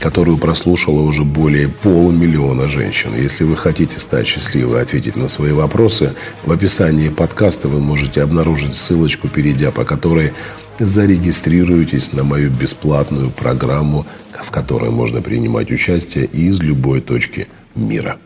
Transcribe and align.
которую 0.00 0.38
прослушало 0.38 1.02
уже 1.02 1.24
более 1.24 1.68
полумиллиона 1.68 2.68
женщин. 2.68 3.14
Если 3.14 3.44
вы 3.44 3.56
хотите 3.56 4.00
стать 4.00 4.26
счастливой 4.26 4.78
и 4.78 4.82
ответить 4.82 5.16
на 5.16 5.28
свои 5.28 5.52
вопросы, 5.52 6.14
в 6.44 6.50
описании 6.50 7.10
подкаста 7.10 7.68
вы 7.68 7.80
можете 7.80 8.22
обнаружить 8.22 8.74
ссылочку, 8.74 9.28
перейдя 9.28 9.70
по 9.70 9.84
которой 9.84 10.32
зарегистрируйтесь 10.78 12.14
на 12.14 12.24
мою 12.24 12.50
бесплатную 12.50 13.30
программу, 13.30 14.06
в 14.32 14.50
которой 14.50 14.90
можно 14.90 15.20
принимать 15.20 15.70
участие 15.70 16.24
из 16.24 16.60
любой 16.60 17.02
точки 17.02 17.48
мира. 17.74 18.18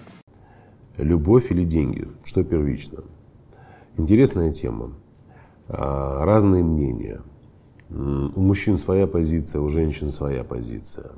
Любовь 0.97 1.51
или 1.51 1.65
деньги? 1.65 2.07
Что 2.23 2.45
первично? 2.45 3.01
Интересная 3.97 4.53
тема. 4.53 4.93
А, 5.67 6.25
разные 6.25 6.63
мнения. 6.63 7.21
У 7.91 8.41
мужчин 8.41 8.79
своя 8.79 9.07
позиция, 9.09 9.61
у 9.61 9.69
женщин 9.69 10.11
своя 10.11 10.45
позиция. 10.45 11.11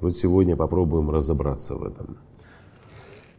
Вот 0.00 0.16
сегодня 0.16 0.56
попробуем 0.56 1.10
разобраться 1.10 1.74
в 1.74 1.84
этом. 1.84 2.18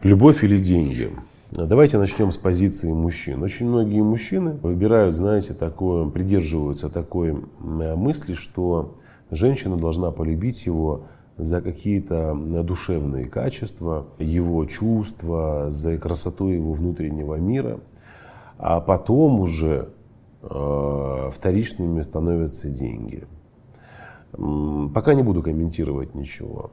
Любовь 0.03 0.43
или 0.43 0.57
деньги? 0.59 1.11
Давайте 1.51 1.97
начнем 1.97 2.31
с 2.31 2.37
позиции 2.37 2.91
мужчин. 2.91 3.41
Очень 3.43 3.67
многие 3.67 4.01
мужчины 4.01 4.53
выбирают, 4.53 5.15
знаете, 5.15 5.53
такое, 5.53 6.09
придерживаются 6.09 6.89
такой 6.89 7.35
мысли, 7.59 8.33
что 8.33 8.95
женщина 9.31 9.77
должна 9.77 10.11
полюбить 10.11 10.65
его 10.65 11.05
за 11.37 11.61
какие-то 11.61 12.33
душевные 12.63 13.25
качества, 13.25 14.07
его 14.19 14.65
чувства, 14.65 15.67
за 15.69 15.97
красоту 15.97 16.47
его 16.49 16.73
внутреннего 16.73 17.35
мира. 17.35 17.79
А 18.57 18.79
потом 18.79 19.39
уже 19.41 19.89
э, 20.41 21.29
вторичными 21.33 22.01
становятся 22.01 22.69
деньги. 22.69 23.27
Пока 24.37 25.13
не 25.13 25.23
буду 25.23 25.41
комментировать 25.41 26.15
ничего. 26.15 26.71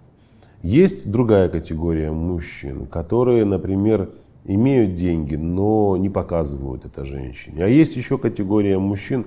Есть 0.62 1.10
другая 1.10 1.48
категория 1.48 2.10
мужчин, 2.10 2.86
которые, 2.86 3.44
например, 3.44 4.10
имеют 4.44 4.94
деньги, 4.94 5.36
но 5.36 5.96
не 5.96 6.08
показывают 6.08 6.84
это 6.84 7.04
женщине. 7.04 7.64
А 7.64 7.68
есть 7.68 7.96
еще 7.96 8.18
категория 8.18 8.78
мужчин, 8.78 9.26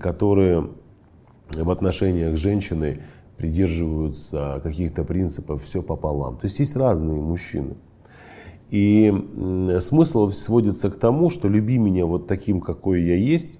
которые 0.00 0.70
в 1.50 1.70
отношениях 1.70 2.36
с 2.36 2.40
женщиной 2.40 3.00
придерживаются 3.36 4.60
каких-то 4.62 5.04
принципов 5.04 5.62
все 5.62 5.82
пополам. 5.82 6.36
То 6.36 6.46
есть 6.46 6.58
есть 6.58 6.76
разные 6.76 7.20
мужчины. 7.20 7.74
И 8.70 9.12
смысл 9.80 10.28
сводится 10.30 10.90
к 10.90 10.96
тому, 10.96 11.30
что 11.30 11.48
люби 11.48 11.78
меня 11.78 12.06
вот 12.06 12.26
таким, 12.26 12.60
какой 12.60 13.02
я 13.02 13.14
есть, 13.14 13.58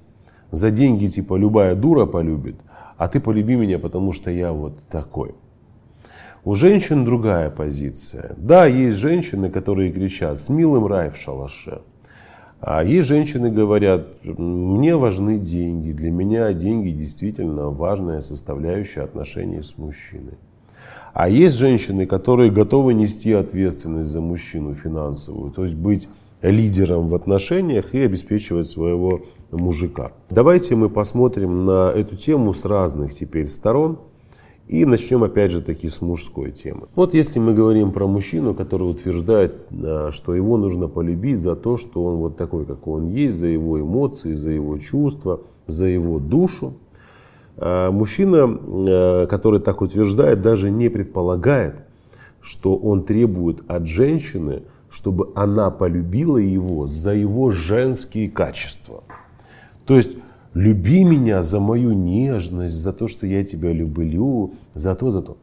за 0.51 0.71
деньги 0.71 1.07
типа 1.07 1.37
любая 1.37 1.77
дура 1.77 2.07
полюбит, 2.07 2.57
а 2.97 3.09
ты 3.09 3.21
полюби 3.21 3.57
меня, 3.57 3.79
потому 3.79 4.13
что 4.13 4.31
я 4.31 4.53
вот 4.53 4.79
такой. 4.91 5.35
У 6.45 6.55
женщин 6.55 7.05
другая 7.05 7.51
позиция. 7.51 8.35
Да, 8.37 8.67
есть 8.67 8.99
женщины, 8.99 9.51
которые 9.51 9.91
кричат 9.91 10.39
«с 10.39 10.49
милым 10.49 10.87
рай 10.87 11.11
в 11.11 11.17
шалаше». 11.17 11.83
А 12.61 12.83
есть 12.83 13.09
женщины, 13.09 13.51
говорят, 13.51 14.07
мне 14.23 14.97
важны 14.97 15.39
деньги, 15.39 15.93
для 15.93 16.11
меня 16.11 16.53
деньги 16.53 16.91
действительно 16.91 17.69
важная 17.69 18.21
составляющая 18.21 19.03
отношений 19.03 19.63
с 19.63 19.77
мужчиной. 19.77 20.39
А 21.13 21.29
есть 21.29 21.57
женщины, 21.57 22.07
которые 22.07 22.51
готовы 22.51 22.95
нести 22.95 23.33
ответственность 23.33 24.11
за 24.11 24.21
мужчину 24.21 24.75
финансовую, 24.75 25.51
то 25.51 25.65
есть 25.65 25.75
быть 25.75 26.09
лидером 26.51 27.09
в 27.09 27.15
отношениях 27.15 27.95
и 27.95 28.01
обеспечивать 28.01 28.67
своего 28.67 29.23
мужика. 29.51 30.13
Давайте 30.31 30.75
мы 30.75 30.89
посмотрим 30.89 31.65
на 31.65 31.93
эту 31.95 32.17
тему 32.17 32.55
с 32.55 32.65
разных 32.65 33.15
теперь 33.15 33.47
сторон. 33.47 33.99
И 34.69 34.85
начнем 34.85 35.23
опять 35.23 35.53
же 35.53 35.63
таки 35.63 35.89
с 35.89 36.01
мужской 36.01 36.51
темы. 36.51 36.89
Вот 36.97 37.15
если 37.15 37.39
мы 37.39 37.55
говорим 37.55 37.93
про 37.93 38.09
мужчину, 38.09 38.53
который 38.53 38.91
утверждает, 38.91 39.55
а, 39.71 40.11
что 40.11 40.35
его 40.35 40.57
нужно 40.57 40.89
полюбить 40.89 41.39
за 41.39 41.55
то, 41.55 41.77
что 41.77 42.05
он 42.05 42.17
вот 42.17 42.37
такой, 42.37 42.67
как 42.67 42.89
он 42.89 43.07
есть, 43.07 43.39
за 43.39 43.47
его 43.47 43.81
эмоции, 43.81 44.35
за 44.35 44.51
его 44.51 44.77
чувства, 44.79 45.41
за 45.69 45.87
его 45.87 46.19
душу. 46.19 46.75
А, 47.57 47.93
мужчина, 47.93 48.49
а, 48.49 49.27
который 49.29 49.61
так 49.61 49.83
утверждает, 49.83 50.43
даже 50.43 50.69
не 50.69 50.89
предполагает, 50.89 51.77
что 52.41 52.75
он 52.75 53.05
требует 53.05 53.63
от 53.69 53.87
женщины, 53.87 54.63
чтобы 54.91 55.33
она 55.35 55.71
полюбила 55.71 56.39
его 56.39 56.87
за 56.87 57.13
его 57.13 57.53
женские 57.53 58.31
качества. 58.31 59.05
То 59.85 59.97
есть 59.97 60.13
люби 60.55 61.05
меня 61.05 61.43
за 61.43 61.61
мою 61.61 61.93
нежность, 61.93 62.75
за 62.75 62.93
то, 62.93 63.09
что 63.09 63.27
я 63.27 63.45
тебя 63.45 63.73
люблю, 63.73 64.55
за 64.75 64.95
то, 64.95 65.11
за 65.11 65.23
то. 65.23 65.37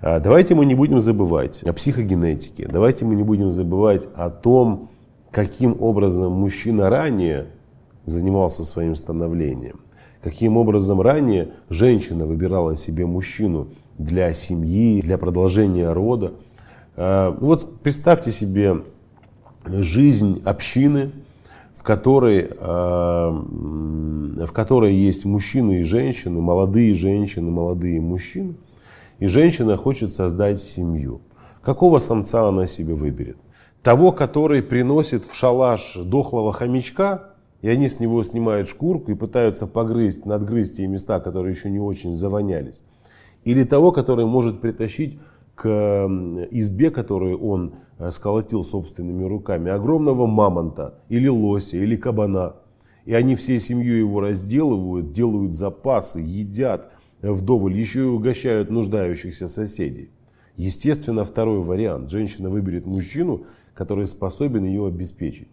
А, 0.00 0.20
давайте 0.20 0.54
мы 0.54 0.64
не 0.64 0.74
будем 0.74 1.00
забывать 1.00 1.62
о 1.64 1.72
психогенетике, 1.72 2.68
давайте 2.70 3.04
мы 3.04 3.16
не 3.16 3.24
будем 3.24 3.50
забывать 3.50 4.08
о 4.14 4.30
том, 4.30 4.90
каким 5.30 5.76
образом 5.80 6.32
мужчина 6.32 6.88
ранее 6.88 7.48
занимался 8.04 8.64
своим 8.64 8.94
становлением, 8.94 9.80
каким 10.22 10.56
образом 10.56 11.00
ранее 11.00 11.50
женщина 11.68 12.26
выбирала 12.26 12.76
себе 12.76 13.06
мужчину 13.06 13.68
для 13.98 14.32
семьи, 14.34 15.00
для 15.00 15.18
продолжения 15.18 15.92
рода. 15.92 16.34
А, 17.00 17.30
вот 17.30 17.80
представьте 17.80 18.32
себе 18.32 18.82
жизнь 19.64 20.42
общины, 20.44 21.12
в 21.76 21.84
которой, 21.84 22.50
а, 22.58 23.30
в 23.30 24.50
которой 24.50 24.94
есть 24.94 25.24
мужчины 25.24 25.78
и 25.78 25.82
женщины, 25.82 26.40
молодые 26.40 26.94
женщины, 26.94 27.52
молодые 27.52 28.00
мужчины. 28.00 28.56
И 29.20 29.28
женщина 29.28 29.76
хочет 29.76 30.12
создать 30.12 30.60
семью. 30.60 31.20
Какого 31.62 32.00
самца 32.00 32.48
она 32.48 32.66
себе 32.66 32.94
выберет? 32.94 33.38
Того, 33.84 34.10
который 34.10 34.60
приносит 34.60 35.24
в 35.24 35.32
шалаш 35.36 35.94
дохлого 36.02 36.52
хомячка, 36.52 37.30
и 37.62 37.68
они 37.68 37.88
с 37.88 38.00
него 38.00 38.24
снимают 38.24 38.68
шкурку 38.68 39.12
и 39.12 39.14
пытаются 39.14 39.68
погрызть, 39.68 40.26
надгрызть 40.26 40.78
те 40.78 40.88
места, 40.88 41.20
которые 41.20 41.54
еще 41.54 41.70
не 41.70 41.78
очень 41.78 42.16
завонялись. 42.16 42.82
Или 43.44 43.62
того, 43.62 43.92
который 43.92 44.26
может 44.26 44.60
притащить 44.60 45.16
к 45.58 45.66
избе, 46.52 46.92
которую 46.92 47.36
он 47.42 47.74
э, 47.98 48.12
сколотил 48.12 48.62
собственными 48.62 49.24
руками, 49.24 49.72
огромного 49.72 50.26
мамонта 50.28 51.00
или 51.08 51.26
лося 51.26 51.78
или 51.78 51.96
кабана. 51.96 52.54
И 53.04 53.12
они 53.12 53.34
всей 53.34 53.58
семьей 53.58 53.98
его 53.98 54.20
разделывают, 54.20 55.12
делают 55.12 55.54
запасы, 55.54 56.20
едят 56.20 56.92
вдоволь, 57.22 57.76
еще 57.76 58.00
и 58.02 58.04
угощают 58.04 58.70
нуждающихся 58.70 59.48
соседей. 59.48 60.10
Естественно, 60.56 61.24
второй 61.24 61.60
вариант. 61.60 62.08
Женщина 62.08 62.50
выберет 62.50 62.86
мужчину, 62.86 63.42
который 63.74 64.06
способен 64.06 64.64
ее 64.64 64.86
обеспечить. 64.86 65.48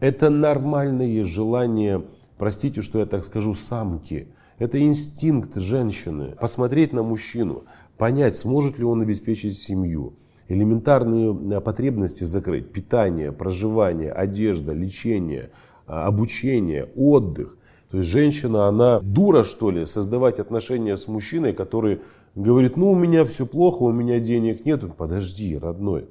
Это 0.00 0.28
нормальное 0.28 1.22
желание, 1.22 2.04
простите, 2.36 2.80
что 2.80 2.98
я 2.98 3.06
так 3.06 3.22
скажу, 3.22 3.54
самки. 3.54 4.26
Это 4.58 4.80
инстинкт 4.82 5.56
женщины. 5.56 6.34
Посмотреть 6.40 6.92
на 6.92 7.02
мужчину, 7.04 7.64
понять, 7.96 8.36
сможет 8.36 8.78
ли 8.78 8.84
он 8.84 9.02
обеспечить 9.02 9.58
семью, 9.58 10.14
элементарные 10.48 11.34
э, 11.34 11.60
потребности 11.60 12.24
закрыть, 12.24 12.70
питание, 12.72 13.32
проживание, 13.32 14.12
одежда, 14.12 14.72
лечение, 14.72 15.50
э, 15.86 15.92
обучение, 15.92 16.88
отдых. 16.96 17.56
То 17.90 17.98
есть 17.98 18.08
женщина, 18.08 18.66
она 18.66 19.00
дура 19.00 19.44
что 19.44 19.70
ли, 19.70 19.86
создавать 19.86 20.38
отношения 20.38 20.96
с 20.96 21.08
мужчиной, 21.08 21.52
который 21.52 22.00
говорит, 22.34 22.76
ну 22.76 22.90
у 22.90 22.94
меня 22.94 23.24
все 23.24 23.46
плохо, 23.46 23.84
у 23.84 23.92
меня 23.92 24.18
денег 24.18 24.64
нет. 24.64 24.82
Подожди, 24.96 25.56
родной, 25.56 26.06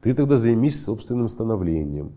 ты 0.00 0.12
тогда 0.14 0.38
займись 0.38 0.82
собственным 0.82 1.28
становлением, 1.28 2.12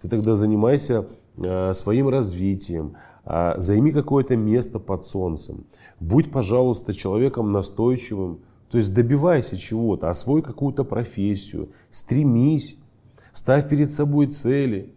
ты 0.00 0.08
тогда 0.08 0.34
занимайся 0.34 1.06
э, 1.36 1.72
своим 1.74 2.08
развитием, 2.08 2.96
э, 3.24 3.54
займи 3.56 3.92
какое-то 3.92 4.36
место 4.36 4.78
под 4.78 5.06
солнцем. 5.06 5.64
Будь, 6.00 6.30
пожалуйста, 6.30 6.92
человеком 6.92 7.52
настойчивым, 7.52 8.40
то 8.70 8.78
есть 8.78 8.94
добивайся 8.94 9.56
чего-то, 9.56 10.08
освой 10.08 10.42
какую-то 10.42 10.84
профессию, 10.84 11.70
стремись, 11.90 12.78
ставь 13.32 13.68
перед 13.68 13.90
собой 13.90 14.28
цели. 14.28 14.94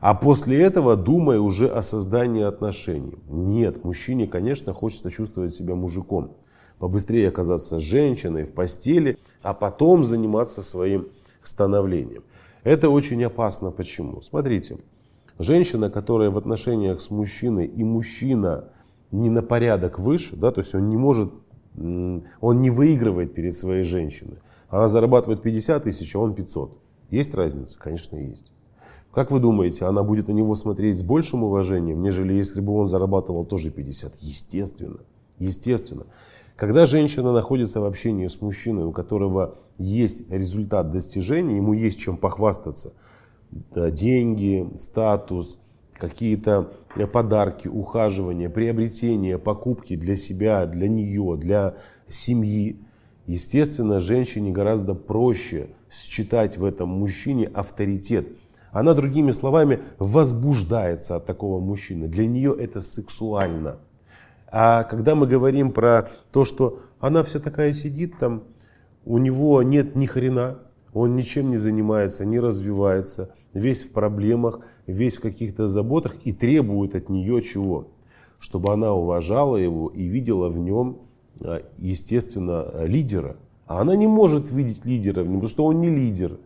А 0.00 0.14
после 0.14 0.62
этого 0.62 0.96
думай 0.96 1.38
уже 1.38 1.68
о 1.68 1.80
создании 1.80 2.42
отношений. 2.42 3.18
Нет, 3.28 3.84
мужчине, 3.84 4.26
конечно, 4.26 4.74
хочется 4.74 5.10
чувствовать 5.10 5.54
себя 5.54 5.74
мужиком. 5.74 6.36
Побыстрее 6.78 7.28
оказаться 7.28 7.78
женщиной 7.78 8.44
в 8.44 8.52
постели, 8.52 9.18
а 9.42 9.54
потом 9.54 10.04
заниматься 10.04 10.62
своим 10.62 11.08
становлением. 11.42 12.22
Это 12.64 12.90
очень 12.90 13.24
опасно. 13.24 13.70
Почему? 13.70 14.20
Смотрите, 14.20 14.76
женщина, 15.38 15.88
которая 15.88 16.30
в 16.30 16.36
отношениях 16.36 17.00
с 17.00 17.08
мужчиной, 17.08 17.64
и 17.64 17.82
мужчина 17.82 18.68
не 19.10 19.30
на 19.30 19.42
порядок 19.42 19.98
выше, 19.98 20.36
да, 20.36 20.50
то 20.50 20.60
есть 20.60 20.74
он 20.74 20.90
не 20.90 20.98
может, 20.98 21.32
он 21.76 22.60
не 22.60 22.70
выигрывает 22.70 23.34
перед 23.34 23.54
своей 23.54 23.84
женщиной. 23.84 24.38
Она 24.68 24.88
зарабатывает 24.88 25.42
50 25.42 25.84
тысяч, 25.84 26.14
а 26.16 26.20
он 26.20 26.34
500. 26.34 26.76
Есть 27.10 27.34
разница? 27.34 27.78
Конечно, 27.78 28.16
есть. 28.16 28.50
Как 29.12 29.30
вы 29.30 29.40
думаете, 29.40 29.86
она 29.86 30.02
будет 30.02 30.28
на 30.28 30.32
него 30.32 30.56
смотреть 30.56 30.98
с 30.98 31.02
большим 31.02 31.44
уважением, 31.44 32.02
нежели 32.02 32.34
если 32.34 32.60
бы 32.60 32.74
он 32.74 32.86
зарабатывал 32.86 33.44
тоже 33.44 33.70
50? 33.70 34.14
Естественно. 34.20 34.98
Естественно. 35.38 36.06
Когда 36.56 36.86
женщина 36.86 37.32
находится 37.32 37.80
в 37.80 37.84
общении 37.84 38.26
с 38.26 38.40
мужчиной, 38.40 38.84
у 38.84 38.92
которого 38.92 39.56
есть 39.78 40.28
результат 40.30 40.90
достижения, 40.90 41.56
ему 41.56 41.74
есть 41.74 41.98
чем 41.98 42.16
похвастаться, 42.16 42.92
деньги, 43.74 44.68
статус, 44.78 45.58
какие-то 45.98 46.72
подарки, 47.12 47.68
ухаживания, 47.68 48.48
приобретения, 48.48 49.38
покупки 49.38 49.96
для 49.96 50.16
себя, 50.16 50.66
для 50.66 50.88
нее, 50.88 51.36
для 51.36 51.74
семьи, 52.08 52.78
естественно, 53.26 54.00
женщине 54.00 54.50
гораздо 54.52 54.94
проще 54.94 55.68
считать 55.90 56.58
в 56.58 56.64
этом 56.64 56.88
мужчине 56.88 57.46
авторитет. 57.46 58.28
Она, 58.72 58.94
другими 58.94 59.30
словами, 59.30 59.80
возбуждается 59.98 61.16
от 61.16 61.24
такого 61.24 61.60
мужчины. 61.60 62.08
Для 62.08 62.26
нее 62.26 62.54
это 62.58 62.80
сексуально. 62.80 63.78
А 64.48 64.84
когда 64.84 65.14
мы 65.14 65.26
говорим 65.26 65.72
про 65.72 66.08
то, 66.30 66.44
что 66.44 66.80
она 67.00 67.22
вся 67.22 67.40
такая 67.40 67.72
сидит 67.72 68.18
там, 68.18 68.44
у 69.04 69.18
него 69.18 69.62
нет 69.62 69.96
ни 69.96 70.06
хрена, 70.06 70.58
он 70.92 71.16
ничем 71.16 71.50
не 71.50 71.56
занимается, 71.56 72.24
не 72.24 72.38
развивается, 72.38 73.30
весь 73.54 73.82
в 73.82 73.92
проблемах, 73.92 74.60
весь 74.86 75.16
в 75.16 75.20
каких-то 75.20 75.66
заботах 75.66 76.16
и 76.24 76.32
требует 76.32 76.94
от 76.94 77.08
нее 77.08 77.40
чего? 77.42 77.88
Чтобы 78.38 78.72
она 78.72 78.92
уважала 78.94 79.56
его 79.56 79.88
и 79.88 80.04
видела 80.04 80.48
в 80.48 80.58
нем, 80.58 80.98
а, 81.40 81.62
естественно, 81.78 82.84
лидера. 82.84 83.36
А 83.66 83.80
она 83.80 83.96
не 83.96 84.06
может 84.06 84.50
видеть 84.50 84.84
лидера 84.84 85.22
в 85.22 85.26
нем, 85.26 85.36
потому 85.36 85.48
что 85.48 85.64
он 85.64 85.80
не 85.80 85.90
лидер. 85.90 86.38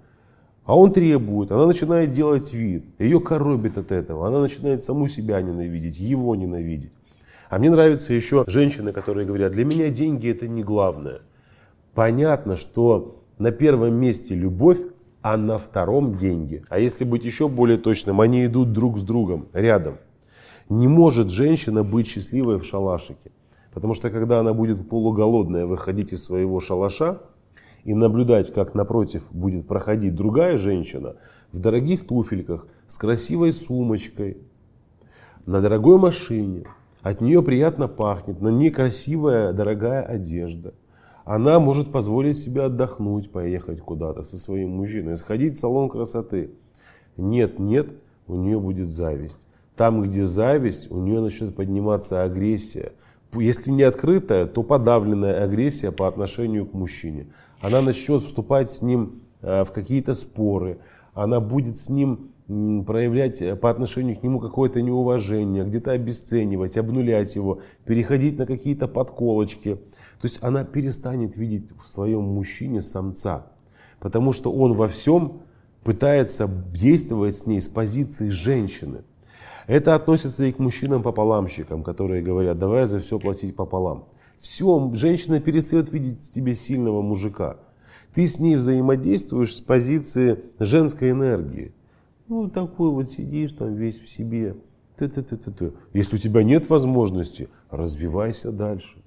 А 0.64 0.78
он 0.78 0.92
требует, 0.92 1.50
она 1.50 1.66
начинает 1.66 2.12
делать 2.12 2.52
вид, 2.52 2.84
ее 2.98 3.20
коробит 3.20 3.76
от 3.76 3.90
этого, 3.90 4.28
она 4.28 4.40
начинает 4.40 4.84
саму 4.84 5.08
себя 5.08 5.42
ненавидеть, 5.42 5.98
его 5.98 6.37
ненавидеть. 6.37 6.92
А 7.48 7.58
мне 7.58 7.70
нравятся 7.70 8.12
еще 8.12 8.44
женщины, 8.46 8.92
которые 8.92 9.26
говорят, 9.26 9.52
для 9.52 9.64
меня 9.64 9.88
деньги 9.88 10.28
это 10.31 10.46
не 10.46 10.62
главное. 10.62 11.22
Понятно, 11.94 12.54
что 12.54 13.25
на 13.38 13.50
первом 13.50 13.94
месте 13.94 14.34
любовь, 14.34 14.78
а 15.22 15.37
на 15.37 15.58
втором 15.58 16.14
деньги. 16.14 16.64
А 16.69 16.78
если 16.78 17.05
быть 17.05 17.25
еще 17.25 17.49
более 17.49 17.78
точным, 17.78 18.20
они 18.20 18.46
идут 18.46 18.72
друг 18.72 18.99
с 18.99 19.02
другом, 19.02 19.49
рядом. 19.52 19.99
Не 20.69 20.88
может 20.88 21.31
женщина 21.31 21.84
быть 21.84 22.06
счастливой 22.06 22.58
в 22.58 22.64
шалашике. 22.64 23.31
Потому 23.72 23.94
что 23.94 24.11
когда 24.11 24.40
она 24.40 24.55
будет 24.55 24.88
полуголодная 24.88 25.67
выходить 25.67 26.12
из 26.12 26.25
своего 26.25 26.61
шалаша 26.61 27.20
и 27.84 27.94
наблюдать, 27.94 28.52
как 28.52 28.75
напротив 28.75 29.28
будет 29.31 29.67
проходить 29.67 30.14
другая 30.14 30.58
женщина 30.58 31.17
в 31.52 31.58
дорогих 31.58 32.06
туфельках, 32.06 32.66
с 32.87 32.96
красивой 32.96 33.52
сумочкой, 33.52 34.38
на 35.46 35.61
дорогой 35.61 35.99
машине, 35.99 36.64
от 37.02 37.20
нее 37.20 37.43
приятно 37.43 37.88
пахнет, 37.88 38.40
на 38.40 38.49
ней 38.49 38.70
красивая, 38.70 39.52
дорогая 39.52 40.02
одежда. 40.02 40.75
Она 41.32 41.60
может 41.60 41.92
позволить 41.92 42.40
себе 42.40 42.62
отдохнуть, 42.62 43.30
поехать 43.30 43.80
куда-то 43.80 44.24
со 44.24 44.36
своим 44.36 44.70
мужчиной, 44.70 45.16
сходить 45.16 45.54
в 45.54 45.60
салон 45.60 45.88
красоты. 45.88 46.50
Нет, 47.16 47.60
нет, 47.60 47.92
у 48.26 48.34
нее 48.34 48.58
будет 48.58 48.88
зависть. 48.88 49.46
Там, 49.76 50.02
где 50.02 50.24
зависть, 50.24 50.90
у 50.90 50.98
нее 50.98 51.20
начнет 51.20 51.54
подниматься 51.54 52.24
агрессия. 52.24 52.94
Если 53.32 53.70
не 53.70 53.84
открытая, 53.84 54.46
то 54.46 54.64
подавленная 54.64 55.44
агрессия 55.44 55.92
по 55.92 56.08
отношению 56.08 56.66
к 56.66 56.74
мужчине. 56.74 57.28
Она 57.60 57.80
начнет 57.80 58.24
вступать 58.24 58.68
с 58.68 58.82
ним 58.82 59.20
э, 59.40 59.62
в 59.62 59.70
какие-то 59.70 60.14
споры. 60.14 60.78
Она 61.14 61.38
будет 61.38 61.76
с 61.76 61.88
ним 61.90 62.32
проявлять 62.84 63.40
э, 63.40 63.54
по 63.54 63.70
отношению 63.70 64.16
к 64.16 64.24
нему 64.24 64.40
какое-то 64.40 64.82
неуважение, 64.82 65.64
где-то 65.64 65.92
обесценивать, 65.92 66.76
обнулять 66.76 67.36
его, 67.36 67.60
переходить 67.84 68.36
на 68.36 68.46
какие-то 68.46 68.88
подколочки. 68.88 69.78
То 70.20 70.26
есть 70.26 70.38
она 70.43 70.64
перестанет 70.64 71.37
видеть 71.37 71.70
в 71.82 71.88
своем 71.88 72.22
мужчине 72.22 72.82
самца, 72.82 73.46
потому 74.00 74.32
что 74.32 74.52
он 74.52 74.75
во 74.75 74.87
всем 74.87 75.43
пытается 75.82 76.46
действовать 76.46 77.37
с 77.37 77.46
ней 77.46 77.61
с 77.61 77.69
позиции 77.69 78.28
женщины. 78.28 79.02
Это 79.67 79.94
относится 79.94 80.44
и 80.44 80.52
к 80.52 80.58
мужчинам-пополамщикам, 80.58 81.82
которые 81.82 82.22
говорят, 82.22 82.58
давай 82.58 82.87
за 82.87 83.00
все 83.00 83.19
платить 83.19 83.56
пополам. 83.56 84.08
Все, 84.40 84.90
женщина 84.94 85.40
перестает 85.40 85.93
видеть 85.93 86.26
в 86.26 86.32
тебе 86.32 86.55
сильного 86.55 87.00
мужика. 87.00 87.56
Ты 88.14 88.26
с 88.26 88.40
ней 88.40 88.56
взаимодействуешь 88.56 89.56
с 89.56 89.61
позиции 89.61 90.43
женской 90.58 91.12
энергии. 91.12 91.73
Ну, 92.28 92.49
такой 92.49 92.90
вот 92.90 93.11
сидишь 93.11 93.52
там 93.52 93.75
весь 93.75 93.99
в 93.99 94.08
себе. 94.08 94.56
Ты 94.96 95.06
-ты 95.06 95.23
-ты 95.23 95.37
-ты 95.37 95.55
-ты. 95.55 95.73
Если 95.94 96.16
у 96.16 96.19
тебя 96.19 96.43
нет 96.43 96.69
возможности, 96.69 97.49
развивайся 97.70 98.50
дальше. 98.50 99.00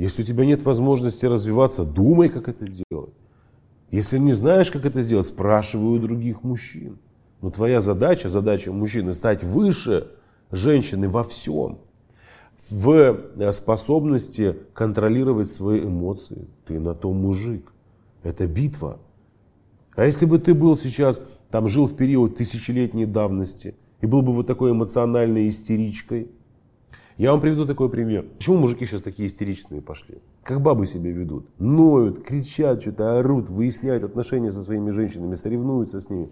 Если 0.00 0.22
у 0.22 0.24
тебя 0.24 0.46
нет 0.46 0.62
возможности 0.62 1.26
развиваться, 1.26 1.84
думай, 1.84 2.30
как 2.30 2.48
это 2.48 2.66
делать. 2.66 3.12
Если 3.90 4.16
не 4.16 4.32
знаешь, 4.32 4.70
как 4.70 4.86
это 4.86 5.02
сделать, 5.02 5.26
спрашивай 5.26 5.98
у 5.98 6.00
других 6.00 6.42
мужчин. 6.42 6.98
Но 7.42 7.50
твоя 7.50 7.82
задача, 7.82 8.30
задача 8.30 8.72
мужчины 8.72 9.12
стать 9.12 9.44
выше 9.44 10.12
женщины 10.50 11.06
во 11.06 11.22
всем. 11.22 11.80
В 12.70 12.90
э, 13.36 13.52
способности 13.52 14.56
контролировать 14.72 15.52
свои 15.52 15.80
эмоции. 15.80 16.48
Ты 16.66 16.80
на 16.80 16.94
то 16.94 17.12
мужик. 17.12 17.70
Это 18.22 18.46
битва. 18.46 19.00
А 19.96 20.06
если 20.06 20.24
бы 20.24 20.38
ты 20.38 20.54
был 20.54 20.78
сейчас 20.78 21.22
там 21.50 21.68
жил 21.68 21.86
в 21.86 21.94
период 21.94 22.38
тысячелетней 22.38 23.04
давности 23.04 23.74
и 24.00 24.06
был 24.06 24.22
бы 24.22 24.32
вот 24.32 24.46
такой 24.46 24.70
эмоциональной 24.70 25.46
истеричкой. 25.46 26.30
Я 27.20 27.32
вам 27.32 27.42
приведу 27.42 27.66
такой 27.66 27.90
пример. 27.90 28.24
Почему 28.38 28.56
мужики 28.56 28.86
сейчас 28.86 29.02
такие 29.02 29.26
истеричные 29.26 29.82
пошли? 29.82 30.22
Как 30.42 30.62
бабы 30.62 30.86
себя 30.86 31.10
ведут? 31.10 31.44
Ноют, 31.58 32.24
кричат, 32.24 32.80
что-то 32.80 33.18
орут, 33.18 33.50
выясняют 33.50 34.04
отношения 34.04 34.50
со 34.50 34.62
своими 34.62 34.90
женщинами, 34.90 35.34
соревнуются 35.34 36.00
с 36.00 36.08
ними. 36.08 36.30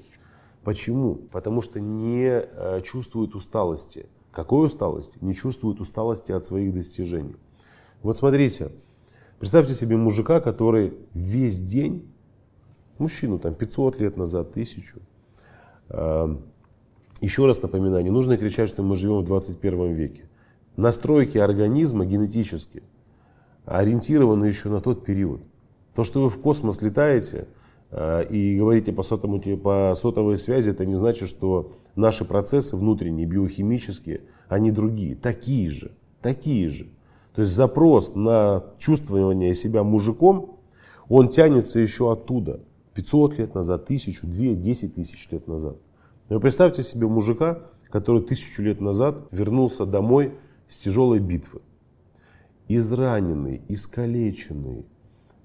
Почему? 0.64 1.16
Потому 1.30 1.60
что 1.60 1.78
не 1.78 2.24
э, 2.30 2.80
чувствуют 2.80 3.34
усталости. 3.34 4.06
Какой 4.32 4.68
усталости? 4.68 5.18
Не 5.20 5.34
чувствуют 5.34 5.78
усталости 5.78 6.32
от 6.32 6.46
своих 6.46 6.72
достижений. 6.72 7.36
Вот 8.02 8.16
смотрите, 8.16 8.72
представьте 9.38 9.74
себе 9.74 9.98
мужика, 9.98 10.40
который 10.40 10.94
весь 11.12 11.60
день 11.60 12.10
мужчину 12.96 13.38
там 13.38 13.54
500 13.54 14.00
лет 14.00 14.16
назад, 14.16 14.52
тысячу. 14.52 15.00
Еще 17.20 17.44
раз 17.44 17.60
напоминаю, 17.60 18.02
не 18.04 18.10
нужно 18.10 18.38
кричать, 18.38 18.70
что 18.70 18.82
мы 18.82 18.96
живем 18.96 19.18
в 19.18 19.24
21 19.24 19.92
веке. 19.92 20.22
Настройки 20.78 21.38
организма 21.38 22.06
генетически 22.06 22.84
ориентированы 23.64 24.44
еще 24.44 24.68
на 24.68 24.80
тот 24.80 25.04
период. 25.04 25.40
То, 25.92 26.04
что 26.04 26.22
вы 26.22 26.30
в 26.30 26.40
космос 26.40 26.80
летаете 26.82 27.48
а, 27.90 28.20
и 28.20 28.56
говорите 28.56 28.92
по, 28.92 29.02
сотовому, 29.02 29.40
по 29.58 29.94
сотовой 29.96 30.38
связи, 30.38 30.70
это 30.70 30.86
не 30.86 30.94
значит, 30.94 31.28
что 31.28 31.72
наши 31.96 32.24
процессы 32.24 32.76
внутренние, 32.76 33.26
биохимические, 33.26 34.20
они 34.46 34.70
другие, 34.70 35.16
такие 35.16 35.68
же, 35.68 35.90
такие 36.22 36.68
же. 36.68 36.86
То 37.34 37.40
есть 37.40 37.52
запрос 37.52 38.14
на 38.14 38.62
чувствование 38.78 39.56
себя 39.56 39.82
мужиком, 39.82 40.60
он 41.08 41.28
тянется 41.28 41.80
еще 41.80 42.12
оттуда. 42.12 42.60
500 42.94 43.38
лет 43.38 43.54
назад, 43.56 43.86
тысячу, 43.86 44.28
две, 44.28 44.54
десять 44.54 44.94
тысяч 44.94 45.28
лет 45.32 45.48
назад. 45.48 45.76
Но 46.28 46.38
представьте 46.38 46.84
себе 46.84 47.08
мужика, 47.08 47.64
который 47.90 48.22
тысячу 48.22 48.62
лет 48.62 48.80
назад 48.80 49.26
вернулся 49.32 49.84
домой 49.84 50.34
с 50.68 50.78
тяжелой 50.78 51.18
битвы. 51.18 51.60
Израненный, 52.68 53.62
искалеченный, 53.68 54.84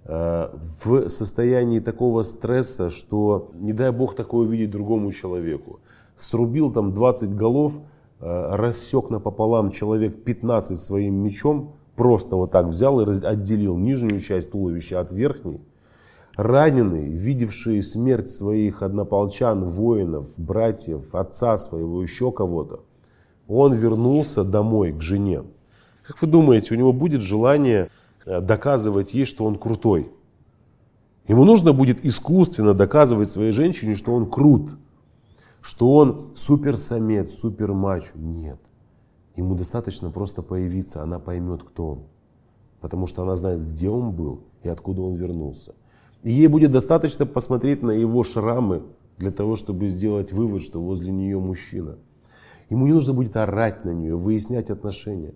э, 0.06 0.50
в 0.84 1.10
состоянии 1.10 1.80
такого 1.80 2.24
стресса, 2.24 2.90
что 2.90 3.52
не 3.54 3.74
дай 3.74 3.92
бог 3.92 4.16
такое 4.16 4.48
увидеть 4.48 4.72
другому 4.72 5.12
человеку. 5.12 5.80
Срубил 6.18 6.72
там 6.72 6.94
20 6.94 7.36
голов, 7.36 7.74
э, 8.20 8.56
рассек 8.56 9.10
напополам 9.10 9.72
человек 9.72 10.24
15 10.24 10.80
своим 10.80 11.16
мечом, 11.16 11.76
просто 11.96 12.36
вот 12.36 12.52
так 12.52 12.68
взял 12.68 13.00
и 13.02 13.26
отделил 13.26 13.78
нижнюю 13.78 14.20
часть 14.20 14.52
туловища 14.52 15.00
от 15.00 15.12
верхней 15.12 15.62
раненый, 16.36 17.10
видевший 17.10 17.82
смерть 17.84 18.30
своих 18.30 18.82
однополчан, 18.82 19.70
воинов, 19.70 20.34
братьев, 20.38 21.14
отца 21.14 21.58
своего, 21.58 22.02
еще 22.02 22.32
кого-то, 22.32 22.82
он 23.48 23.74
вернулся 23.74 24.44
домой 24.44 24.92
к 24.94 25.02
жене. 25.02 25.44
Как 26.06 26.22
вы 26.22 26.28
думаете, 26.28 26.74
у 26.74 26.78
него 26.78 26.94
будет 26.94 27.22
желание 27.22 27.90
э, 28.26 28.42
доказывать 28.42 29.14
ей, 29.14 29.26
что 29.26 29.46
он 29.46 29.56
крутой? 29.56 30.12
Ему 31.28 31.46
нужно 31.46 31.72
будет 31.72 32.06
искусственно 32.06 32.74
доказывать 32.74 33.32
своей 33.32 33.52
женщине, 33.52 33.96
что 33.96 34.14
он 34.14 34.30
крут, 34.30 34.72
что 35.62 35.94
он 35.94 36.32
суперсамец, 36.36 37.36
супермач. 37.36 38.12
Нет. 38.16 38.60
Ему 39.38 39.56
достаточно 39.56 40.12
просто 40.12 40.42
появиться, 40.42 41.02
она 41.02 41.20
поймет, 41.20 41.64
кто 41.64 41.88
он. 41.88 42.00
Потому 42.82 43.08
что 43.08 43.24
она 43.24 43.38
знает, 43.38 43.66
где 43.66 43.90
он 43.90 44.12
был 44.12 44.42
и 44.64 44.68
откуда 44.68 45.02
он 45.02 45.16
вернулся. 45.16 45.74
И 46.24 46.32
ей 46.32 46.48
будет 46.48 46.72
достаточно 46.72 47.26
посмотреть 47.26 47.82
на 47.82 47.92
его 47.92 48.24
шрамы 48.24 48.84
для 49.18 49.32
того, 49.32 49.56
чтобы 49.56 49.88
сделать 49.88 50.34
вывод, 50.34 50.62
что 50.62 50.82
возле 50.82 51.12
нее 51.12 51.40
мужчина. 51.40 51.98
Ему 52.74 52.88
не 52.88 52.94
нужно 52.94 53.14
будет 53.14 53.38
орать 53.38 53.86
на 53.86 53.92
нее, 53.92 54.16
выяснять 54.16 54.72
отношения. 54.72 55.36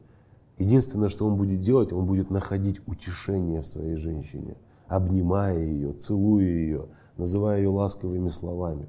Единственное, 0.58 1.08
что 1.08 1.28
он 1.28 1.36
будет 1.36 1.60
делать, 1.60 1.94
он 1.94 2.08
будет 2.08 2.32
находить 2.32 2.82
утешение 2.88 3.62
в 3.62 3.68
своей 3.68 3.96
женщине, 3.96 4.56
обнимая 4.88 5.62
ее, 5.62 5.94
целуя 5.94 6.48
ее, 6.48 6.88
называя 7.16 7.60
ее 7.60 7.70
ласковыми 7.70 8.30
словами. 8.30 8.88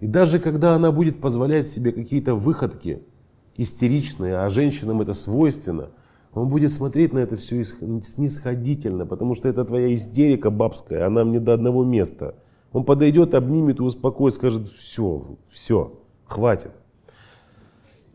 И 0.00 0.08
даже 0.08 0.40
когда 0.40 0.74
она 0.74 0.90
будет 0.90 1.20
позволять 1.20 1.68
себе 1.68 1.92
какие-то 1.92 2.34
выходки, 2.34 3.00
истеричные, 3.56 4.38
а 4.38 4.48
женщинам 4.48 5.00
это 5.00 5.14
свойственно, 5.14 5.90
он 6.34 6.48
будет 6.48 6.72
смотреть 6.72 7.12
на 7.12 7.20
это 7.20 7.36
все 7.36 7.62
снисходительно, 7.62 9.06
потому 9.06 9.36
что 9.36 9.46
это 9.46 9.64
твоя 9.64 9.94
истерика 9.94 10.50
бабская, 10.50 11.06
она 11.06 11.24
мне 11.24 11.38
до 11.38 11.54
одного 11.54 11.84
места. 11.84 12.34
Он 12.72 12.82
подойдет, 12.82 13.36
обнимет 13.36 13.78
и 13.78 13.84
успокоит, 13.84 14.34
скажет, 14.34 14.66
все, 14.72 15.38
все, 15.48 15.92
хватит. 16.26 16.72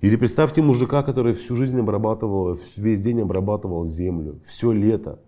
Или 0.03 0.15
представьте 0.15 0.61
мужика, 0.61 1.01
который 1.01 1.33
всю 1.33 1.55
жизнь 1.55 1.79
обрабатывал, 1.79 2.55
весь 2.77 3.01
день 3.01 3.21
обрабатывал 3.21 3.85
землю, 3.85 4.39
все 4.45 4.71
лето, 4.71 5.19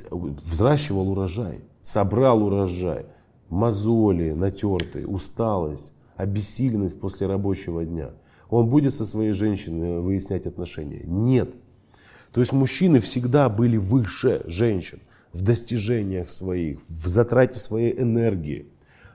взращивал 0.00 1.10
урожай, 1.10 1.60
собрал 1.82 2.42
урожай, 2.42 3.06
мозоли 3.48 4.32
натертые, 4.32 5.06
усталость, 5.06 5.92
обессиленность 6.16 6.98
после 6.98 7.28
рабочего 7.28 7.84
дня– 7.84 8.10
он 8.50 8.68
будет 8.68 8.94
со 8.94 9.06
своей 9.06 9.32
женщиной 9.32 10.00
выяснять 10.00 10.46
отношения. 10.46 11.02
Нет. 11.04 11.50
То 12.32 12.40
есть 12.40 12.52
мужчины 12.52 13.00
всегда 13.00 13.48
были 13.48 13.76
выше 13.76 14.42
женщин 14.46 15.00
в 15.32 15.42
достижениях 15.42 16.30
своих, 16.30 16.78
в 16.88 17.08
затрате 17.08 17.58
своей 17.58 17.98
энергии. 18.00 18.68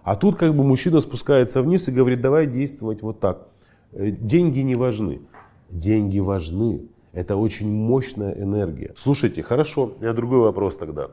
А 0.03 0.15
тут 0.15 0.38
как 0.38 0.55
бы 0.55 0.63
мужчина 0.63 1.00
спускается 1.00 1.62
вниз 1.62 1.88
и 1.88 1.91
говорит, 1.91 2.21
давай 2.21 2.48
действовать 2.48 3.01
вот 3.01 3.19
так. 3.19 3.49
Э, 3.91 4.12
деньги 4.12 4.60
не 4.60 4.75
важны. 4.75 5.22
Деньги 5.69 6.19
важны. 6.19 6.88
Это 7.12 7.36
очень 7.36 7.72
мощная 7.72 8.34
энергия. 8.34 8.93
Слушайте, 8.98 9.41
хорошо, 9.41 9.93
я 10.00 10.13
другой 10.13 10.39
вопрос 10.39 10.77
тогда. 10.77 11.12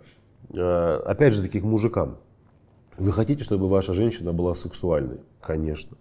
Э, 0.54 1.00
опять 1.04 1.34
же 1.34 1.42
таки 1.42 1.60
к 1.60 1.64
мужикам. 1.64 2.18
Вы 2.98 3.12
хотите, 3.12 3.44
чтобы 3.44 3.68
ваша 3.68 3.94
женщина 3.94 4.32
была 4.32 4.54
сексуальной? 4.54 5.20
Конечно. 5.40 5.96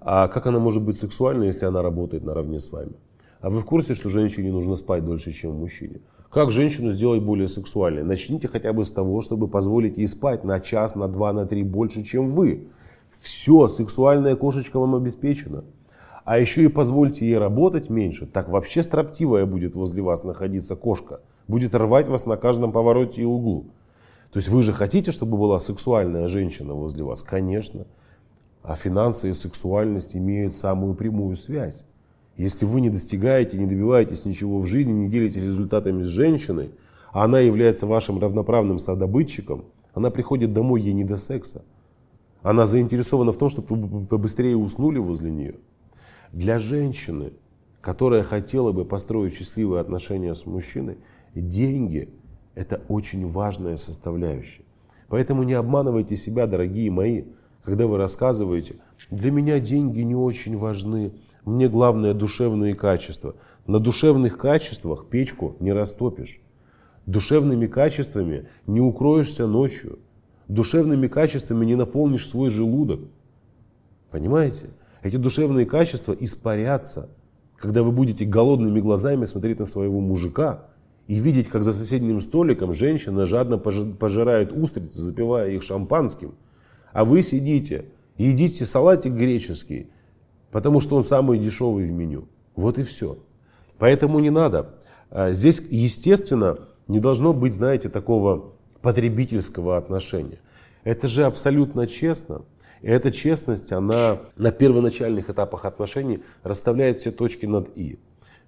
А 0.00 0.28
как 0.28 0.46
она 0.46 0.58
может 0.58 0.82
быть 0.82 0.98
сексуальной, 0.98 1.46
если 1.46 1.64
она 1.64 1.82
работает 1.82 2.24
наравне 2.24 2.60
с 2.60 2.70
вами? 2.72 2.92
А 3.40 3.50
вы 3.50 3.60
в 3.60 3.64
курсе, 3.64 3.94
что 3.94 4.08
женщине 4.08 4.52
нужно 4.52 4.76
спать 4.76 5.04
дольше, 5.04 5.32
чем 5.32 5.54
мужчине? 5.54 6.00
Как 6.30 6.50
женщину 6.50 6.92
сделать 6.92 7.22
более 7.22 7.48
сексуальной? 7.48 8.02
Начните 8.02 8.48
хотя 8.48 8.72
бы 8.72 8.84
с 8.84 8.90
того, 8.90 9.20
чтобы 9.20 9.48
позволить 9.48 9.98
ей 9.98 10.06
спать 10.06 10.44
на 10.44 10.60
час, 10.60 10.94
на 10.94 11.08
два, 11.08 11.32
на 11.32 11.46
три 11.46 11.62
больше, 11.62 12.04
чем 12.04 12.30
вы. 12.30 12.68
Все, 13.20 13.68
сексуальная 13.68 14.36
кошечка 14.36 14.78
вам 14.78 14.94
обеспечена. 14.94 15.64
А 16.24 16.38
еще 16.38 16.64
и 16.64 16.68
позвольте 16.68 17.26
ей 17.26 17.38
работать 17.38 17.90
меньше. 17.90 18.26
Так 18.26 18.48
вообще 18.48 18.82
строптивая 18.82 19.44
будет 19.46 19.74
возле 19.74 20.02
вас 20.02 20.22
находиться 20.24 20.76
кошка. 20.76 21.20
Будет 21.48 21.74
рвать 21.74 22.08
вас 22.08 22.26
на 22.26 22.36
каждом 22.36 22.72
повороте 22.72 23.22
и 23.22 23.24
углу. 23.24 23.66
То 24.32 24.38
есть 24.38 24.48
вы 24.48 24.62
же 24.62 24.72
хотите, 24.72 25.10
чтобы 25.10 25.36
была 25.36 25.58
сексуальная 25.60 26.28
женщина 26.28 26.74
возле 26.74 27.04
вас? 27.04 27.22
Конечно. 27.22 27.86
А 28.62 28.76
финансы 28.76 29.30
и 29.30 29.34
сексуальность 29.34 30.16
имеют 30.16 30.54
самую 30.54 30.94
прямую 30.94 31.36
связь. 31.36 31.84
Если 32.36 32.64
вы 32.64 32.80
не 32.80 32.88
достигаете, 32.88 33.58
не 33.58 33.66
добиваетесь 33.66 34.24
ничего 34.24 34.60
в 34.60 34.66
жизни, 34.66 34.92
не 34.92 35.08
делитесь 35.08 35.42
результатами 35.42 36.02
с 36.02 36.06
женщиной, 36.06 36.70
а 37.12 37.24
она 37.24 37.40
является 37.40 37.86
вашим 37.86 38.18
равноправным 38.18 38.78
содобытчиком, 38.78 39.66
она 39.92 40.10
приходит 40.10 40.54
домой, 40.54 40.80
ей 40.80 40.94
не 40.94 41.04
до 41.04 41.18
секса. 41.18 41.62
Она 42.42 42.64
заинтересована 42.64 43.32
в 43.32 43.36
том, 43.36 43.50
чтобы 43.50 43.74
вы 43.76 44.06
побыстрее 44.06 44.56
уснули 44.56 44.98
возле 44.98 45.30
нее. 45.30 45.56
Для 46.32 46.58
женщины, 46.58 47.32
которая 47.80 48.22
хотела 48.22 48.72
бы 48.72 48.84
построить 48.84 49.34
счастливые 49.34 49.80
отношения 49.80 50.34
с 50.34 50.46
мужчиной, 50.46 50.98
деньги– 51.34 52.08
это 52.54 52.82
очень 52.88 53.26
важная 53.26 53.76
составляющая. 53.76 54.64
Поэтому 55.08 55.42
не 55.42 55.52
обманывайте 55.52 56.16
себя, 56.16 56.46
дорогие 56.46 56.90
мои 56.90 57.24
когда 57.64 57.86
вы 57.86 57.96
рассказываете, 57.96 58.76
для 59.10 59.30
меня 59.30 59.60
деньги 59.60 60.00
не 60.00 60.16
очень 60.16 60.56
важны, 60.56 61.12
мне 61.44 61.68
главное 61.68 62.12
душевные 62.12 62.74
качества. 62.74 63.36
На 63.66 63.78
душевных 63.78 64.36
качествах 64.36 65.06
печку 65.06 65.56
не 65.60 65.72
растопишь. 65.72 66.40
Душевными 67.06 67.66
качествами 67.66 68.48
не 68.66 68.80
укроешься 68.80 69.46
ночью. 69.46 70.00
Душевными 70.48 71.06
качествами 71.06 71.64
не 71.64 71.76
наполнишь 71.76 72.28
свой 72.28 72.50
желудок. 72.50 73.00
Понимаете? 74.10 74.70
Эти 75.02 75.16
душевные 75.16 75.66
качества 75.66 76.16
испарятся, 76.18 77.08
когда 77.56 77.82
вы 77.82 77.92
будете 77.92 78.24
голодными 78.24 78.80
глазами 78.80 79.24
смотреть 79.24 79.58
на 79.58 79.66
своего 79.66 80.00
мужика 80.00 80.66
и 81.06 81.14
видеть, 81.14 81.48
как 81.48 81.64
за 81.64 81.72
соседним 81.72 82.20
столиком 82.20 82.72
женщина 82.72 83.26
жадно 83.26 83.58
пожирает 83.58 84.52
устрицы, 84.52 85.00
запивая 85.00 85.50
их 85.50 85.62
шампанским– 85.62 86.34
а 86.92 87.04
вы 87.04 87.22
сидите, 87.22 87.86
едите 88.18 88.66
салатик 88.66 89.12
греческий, 89.12 89.88
потому 90.50 90.80
что 90.80 90.96
он 90.96 91.04
самый 91.04 91.38
дешевый 91.38 91.86
в 91.86 91.92
меню. 91.92 92.28
Вот 92.54 92.78
и 92.78 92.82
все. 92.82 93.18
Поэтому 93.78 94.18
не 94.18 94.30
надо. 94.30 94.74
А 95.10 95.32
здесь, 95.32 95.62
естественно, 95.70 96.58
не 96.88 97.00
должно 97.00 97.32
быть, 97.32 97.54
знаете, 97.54 97.88
такого 97.88 98.52
потребительского 98.82 99.76
отношения. 99.76 100.38
Это 100.84 101.08
же 101.08 101.24
абсолютно 101.24 101.86
честно. 101.86 102.42
И 102.82 102.88
эта 102.88 103.10
честность, 103.12 103.72
она 103.72 104.20
на 104.36 104.50
первоначальных 104.50 105.30
этапах 105.30 105.64
отношений 105.64 106.20
расставляет 106.42 106.98
все 106.98 107.12
точки 107.12 107.46
над 107.46 107.76
«и». 107.76 107.98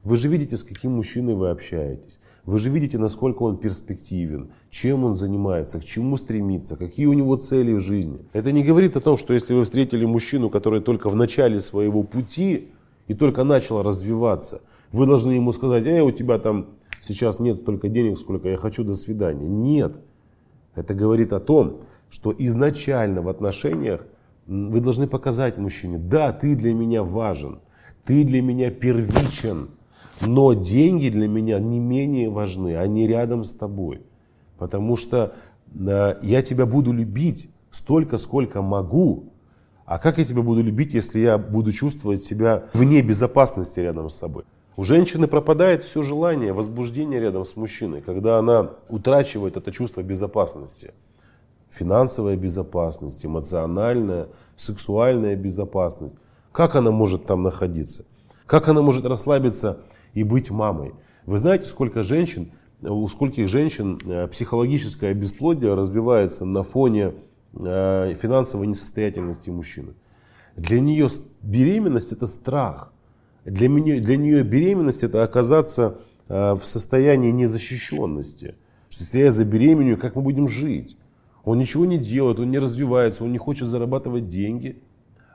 Вы 0.03 0.17
же 0.17 0.29
видите, 0.29 0.57
с 0.57 0.65
каким 0.65 0.93
мужчиной 0.93 1.35
вы 1.35 1.51
общаетесь. 1.51 2.21
Вы 2.45 2.59
же 2.59 2.69
видите, 2.69 2.99
насколько 2.99 3.43
он 3.43 3.57
перспективен, 3.57 4.51
чем 4.69 5.05
он 5.05 5.15
занимается, 5.15 5.81
к 5.81 5.85
чему 5.85 6.19
стремится, 6.19 6.77
какие 6.77 7.07
у 7.07 7.15
него 7.15 7.37
цели 7.37 7.73
в 7.73 7.81
жизни. 7.81 8.19
Это 8.35 8.53
не 8.53 8.63
говорит 8.63 8.97
о 8.97 9.01
том, 9.01 9.17
что 9.17 9.33
если 9.33 9.55
вы 9.55 9.65
встретили 9.65 10.05
мужчину, 10.05 10.51
который 10.51 10.81
только 10.81 11.09
в 11.09 11.17
начале 11.17 11.59
своего 11.61 12.03
пути 12.03 12.69
и 13.07 13.15
только 13.15 13.45
начал 13.45 13.83
развиваться, 13.83 14.61
вы 14.93 15.07
должны 15.07 15.33
ему 15.33 15.53
сказать, 15.53 15.87
эй, 15.87 16.03
у 16.03 16.11
тебя 16.11 16.39
там 16.39 16.67
сейчас 17.01 17.39
нет 17.39 17.57
столько 17.57 17.89
денег, 17.89 18.19
сколько 18.19 18.49
я 18.49 18.59
хочу, 18.59 18.85
до 18.85 18.95
свидания. 18.95 19.49
Нет. 19.49 19.99
Это 20.75 20.93
говорит 20.93 21.33
о 21.33 21.41
том, 21.41 21.81
что 22.11 22.35
изначально 22.37 23.23
в 23.23 23.29
отношениях 23.31 24.05
вы 24.47 24.81
должны 24.81 25.07
показать 25.07 25.59
мужчине, 25.59 25.99
да, 25.99 26.33
ты 26.33 26.55
для 26.55 26.75
меня 26.75 27.03
важен, 27.03 27.61
ты 28.05 28.25
для 28.25 28.43
меня 28.43 28.71
первичен, 28.71 29.71
но 30.21 30.53
деньги 30.53 31.09
для 31.09 31.29
меня 31.29 31.59
не 31.59 31.79
менее 31.79 32.31
важны, 32.31 32.77
они 32.77 33.07
рядом 33.07 33.45
с 33.45 33.53
тобой. 33.53 34.03
Потому 34.59 34.97
что 34.97 35.35
э, 35.75 36.15
я 36.23 36.43
тебя 36.43 36.67
буду 36.67 36.93
любить 36.93 37.49
столько, 37.71 38.19
сколько 38.19 38.63
могу. 38.63 39.33
А 39.85 39.99
как 39.99 40.19
я 40.19 40.25
тебя 40.25 40.43
буду 40.43 40.63
любить, 40.63 40.95
если 40.95 41.19
я 41.21 41.37
буду 41.37 41.73
чувствовать 41.73 42.23
себя 42.23 42.65
вне 42.73 43.03
безопасности 43.03 43.81
рядом 43.81 44.09
с 44.09 44.17
собой? 44.17 44.45
У 44.77 44.83
женщины 44.83 45.29
пропадает 45.29 45.83
все 45.83 46.03
желание, 46.03 46.53
возбуждение 46.53 47.21
рядом 47.21 47.45
с 47.45 47.55
мужчиной, 47.55 48.01
когда 48.01 48.39
она 48.39 48.71
утрачивает 48.89 49.57
это 49.57 49.71
чувство 49.71 50.03
безопасности. 50.03 50.93
Финансовая 51.75 52.37
безопасность, 52.37 53.27
эмоциональная, 53.27 54.29
сексуальная 54.57 55.35
безопасность. 55.35 56.17
Как 56.53 56.77
она 56.77 56.93
может 56.93 57.27
там 57.27 57.43
находиться? 57.43 58.05
Как 58.47 58.69
она 58.69 58.81
может 58.81 59.05
расслабиться 59.05 59.81
и 60.13 60.23
быть 60.23 60.51
мамой. 60.51 60.95
Вы 61.27 61.39
знаете, 61.39 61.65
сколько 61.65 62.05
женщин, 62.05 62.53
у 62.81 63.09
скольких 63.09 63.49
женщин 63.49 63.99
э, 64.05 64.29
психологическое 64.29 65.15
бесплодие 65.15 65.75
разбивается 65.75 66.45
на 66.45 66.63
фоне 66.63 67.15
э, 67.55 68.15
финансовой 68.15 68.69
несостоятельности 68.69 69.51
мужчины. 69.51 69.95
Для 70.57 70.79
нее 70.81 71.09
беременность 71.43 72.13
это 72.13 72.29
страх. 72.29 72.93
Для, 73.45 73.69
меня, 73.69 74.01
для 74.01 74.17
нее 74.17 74.45
беременность 74.45 75.03
это 75.03 75.25
оказаться 75.25 75.99
э, 76.29 76.53
в 76.53 76.65
состоянии 76.65 77.33
незащищенности. 77.33 78.55
Что 78.91 79.03
если 79.03 79.19
я 79.19 79.31
забеременею, 79.33 79.99
как 79.99 80.15
мы 80.15 80.23
будем 80.23 80.49
жить? 80.49 80.97
Он 81.45 81.59
ничего 81.59 81.85
не 81.85 81.99
делает, 81.99 82.39
он 82.39 82.51
не 82.51 82.59
развивается, 82.59 83.25
он 83.25 83.33
не 83.33 83.39
хочет 83.39 83.69
зарабатывать 83.69 84.27
деньги. 84.27 84.83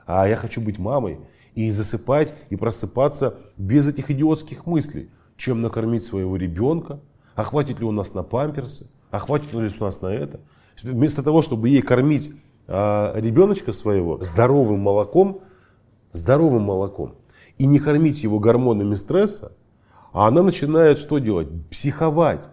А 0.06 0.28
я 0.28 0.36
хочу 0.36 0.60
быть 0.60 0.78
мамой 0.78 1.20
и 1.54 1.70
засыпать, 1.70 2.34
и 2.48 2.56
просыпаться 2.56 3.36
без 3.56 3.86
этих 3.88 4.10
идиотских 4.10 4.66
мыслей. 4.66 5.10
Чем 5.36 5.62
накормить 5.62 6.04
своего 6.04 6.36
ребенка, 6.36 7.00
а 7.34 7.44
хватит 7.44 7.80
ли 7.80 7.86
у 7.86 7.92
нас 7.92 8.12
на 8.12 8.22
памперсы, 8.22 8.90
А 9.10 9.18
хватит 9.18 9.52
ли 9.52 9.58
у 9.58 9.84
нас 9.84 10.00
на 10.00 10.08
это? 10.08 10.40
Вместо 10.82 11.22
того, 11.22 11.42
чтобы 11.42 11.68
ей 11.68 11.82
кормить 11.82 12.32
а, 12.66 13.12
ребеночка 13.16 13.72
своего 13.72 14.22
здоровым 14.22 14.80
молоком, 14.80 15.40
здоровым 16.12 16.62
молоком, 16.62 17.14
и 17.58 17.66
не 17.66 17.78
кормить 17.78 18.22
его 18.22 18.38
гормонами 18.38 18.94
стресса, 18.94 19.52
а 20.12 20.28
она 20.28 20.42
начинает 20.42 20.98
что 20.98 21.18
делать? 21.18 21.48
Психовать. 21.70 22.48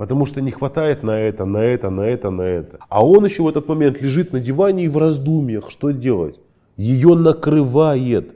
Потому 0.00 0.24
что 0.24 0.40
не 0.40 0.50
хватает 0.50 1.02
на 1.02 1.20
это, 1.20 1.44
на 1.44 1.58
это, 1.58 1.90
на 1.90 2.00
это, 2.00 2.30
на 2.30 2.40
это. 2.40 2.78
А 2.88 3.06
он 3.06 3.26
еще 3.26 3.42
в 3.42 3.48
этот 3.48 3.68
момент 3.68 4.00
лежит 4.00 4.32
на 4.32 4.40
диване 4.40 4.86
и 4.86 4.88
в 4.88 4.96
раздумьях, 4.96 5.70
что 5.70 5.90
делать. 5.90 6.40
Ее 6.78 7.14
накрывает. 7.14 8.34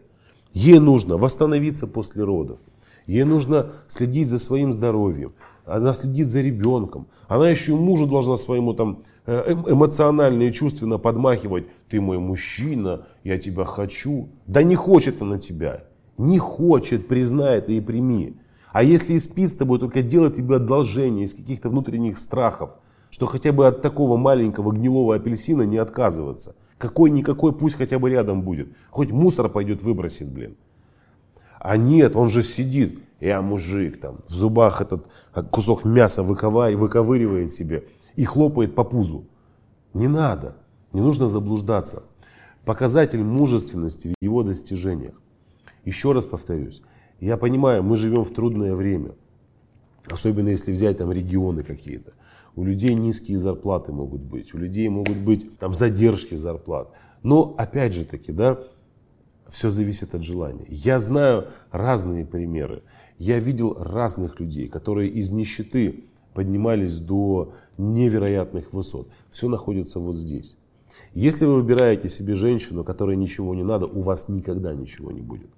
Ей 0.52 0.78
нужно 0.78 1.16
восстановиться 1.16 1.86
после 1.86 2.22
родов. 2.22 2.58
Ей 3.06 3.24
нужно 3.24 3.68
следить 3.88 4.28
за 4.28 4.38
своим 4.38 4.74
здоровьем. 4.74 5.32
Она 5.64 5.94
следит 5.94 6.26
за 6.26 6.42
ребенком. 6.42 7.06
Она 7.28 7.48
еще 7.48 7.72
и 7.72 7.76
мужу 7.76 8.06
должна 8.06 8.36
своему 8.36 8.74
там 8.74 8.98
э, 9.24 9.34
эм, 9.46 9.64
эмоционально 9.66 10.42
и 10.42 10.52
чувственно 10.52 10.98
подмахивать. 10.98 11.64
Ты 11.88 11.98
мой 11.98 12.18
мужчина, 12.18 13.06
я 13.22 13.38
тебя 13.38 13.64
хочу. 13.64 14.28
Да 14.46 14.62
не 14.62 14.74
хочет 14.74 15.22
она 15.22 15.38
тебя. 15.38 15.84
Не 16.18 16.38
хочет, 16.38 17.08
признай 17.08 17.56
это 17.56 17.72
и 17.72 17.80
прими. 17.80 18.34
А 18.74 18.82
если 18.82 19.12
и 19.12 19.20
спит 19.20 19.50
с 19.50 19.54
тобой, 19.54 19.78
только 19.78 20.02
делает 20.02 20.34
тебе 20.34 20.56
одолжение 20.56 21.26
из 21.26 21.34
каких-то 21.34 21.68
внутренних 21.68 22.18
страхов, 22.18 22.70
что 23.08 23.26
хотя 23.26 23.52
бы 23.52 23.68
от 23.68 23.82
такого 23.82 24.16
маленького 24.16 24.72
гнилого 24.72 25.14
апельсина 25.14 25.62
не 25.62 25.76
отказываться. 25.76 26.56
Какой-никакой 26.76 27.52
пусть 27.52 27.76
хотя 27.76 28.00
бы 28.00 28.10
рядом 28.10 28.42
будет. 28.42 28.76
Хоть 28.90 29.12
мусор 29.12 29.48
пойдет 29.48 29.80
выбросит, 29.80 30.28
блин. 30.28 30.56
А 31.60 31.76
нет, 31.76 32.16
он 32.16 32.30
же 32.30 32.42
сидит. 32.42 32.98
Я 33.20 33.42
мужик 33.42 34.00
там, 34.00 34.16
в 34.26 34.32
зубах 34.32 34.80
этот 34.80 35.06
кусок 35.52 35.84
мяса 35.84 36.24
выковыривает 36.24 37.52
себе 37.52 37.86
и 38.16 38.24
хлопает 38.24 38.74
по 38.74 38.82
пузу. 38.82 39.28
Не 39.92 40.08
надо, 40.08 40.56
не 40.92 41.00
нужно 41.00 41.28
заблуждаться. 41.28 42.02
Показатель 42.64 43.22
мужественности 43.22 44.14
в 44.20 44.24
его 44.24 44.42
достижениях. 44.42 45.14
Еще 45.84 46.10
раз 46.10 46.24
повторюсь, 46.24 46.82
я 47.20 47.36
понимаю, 47.36 47.82
мы 47.82 47.96
живем 47.96 48.24
в 48.24 48.32
трудное 48.32 48.74
время. 48.74 49.12
Особенно 50.06 50.48
если 50.48 50.72
взять 50.72 50.98
там 50.98 51.10
регионы 51.12 51.62
какие-то. 51.62 52.12
У 52.56 52.64
людей 52.64 52.94
низкие 52.94 53.38
зарплаты 53.38 53.92
могут 53.92 54.22
быть, 54.22 54.54
у 54.54 54.58
людей 54.58 54.88
могут 54.88 55.16
быть 55.16 55.58
там 55.58 55.74
задержки 55.74 56.34
зарплат. 56.36 56.90
Но 57.22 57.54
опять 57.56 57.94
же 57.94 58.04
таки, 58.04 58.32
да, 58.32 58.60
все 59.48 59.70
зависит 59.70 60.14
от 60.14 60.22
желания. 60.22 60.66
Я 60.68 60.98
знаю 60.98 61.48
разные 61.70 62.24
примеры. 62.24 62.82
Я 63.18 63.38
видел 63.38 63.74
разных 63.78 64.40
людей, 64.40 64.68
которые 64.68 65.10
из 65.10 65.32
нищеты 65.32 66.04
поднимались 66.34 66.98
до 66.98 67.54
невероятных 67.78 68.72
высот. 68.72 69.08
Все 69.30 69.48
находится 69.48 69.98
вот 69.98 70.16
здесь. 70.16 70.56
Если 71.12 71.44
вы 71.44 71.56
выбираете 71.56 72.08
себе 72.08 72.34
женщину, 72.34 72.84
которой 72.84 73.16
ничего 73.16 73.54
не 73.54 73.62
надо, 73.62 73.86
у 73.86 74.00
вас 74.00 74.28
никогда 74.28 74.74
ничего 74.74 75.12
не 75.12 75.20
будет. 75.20 75.50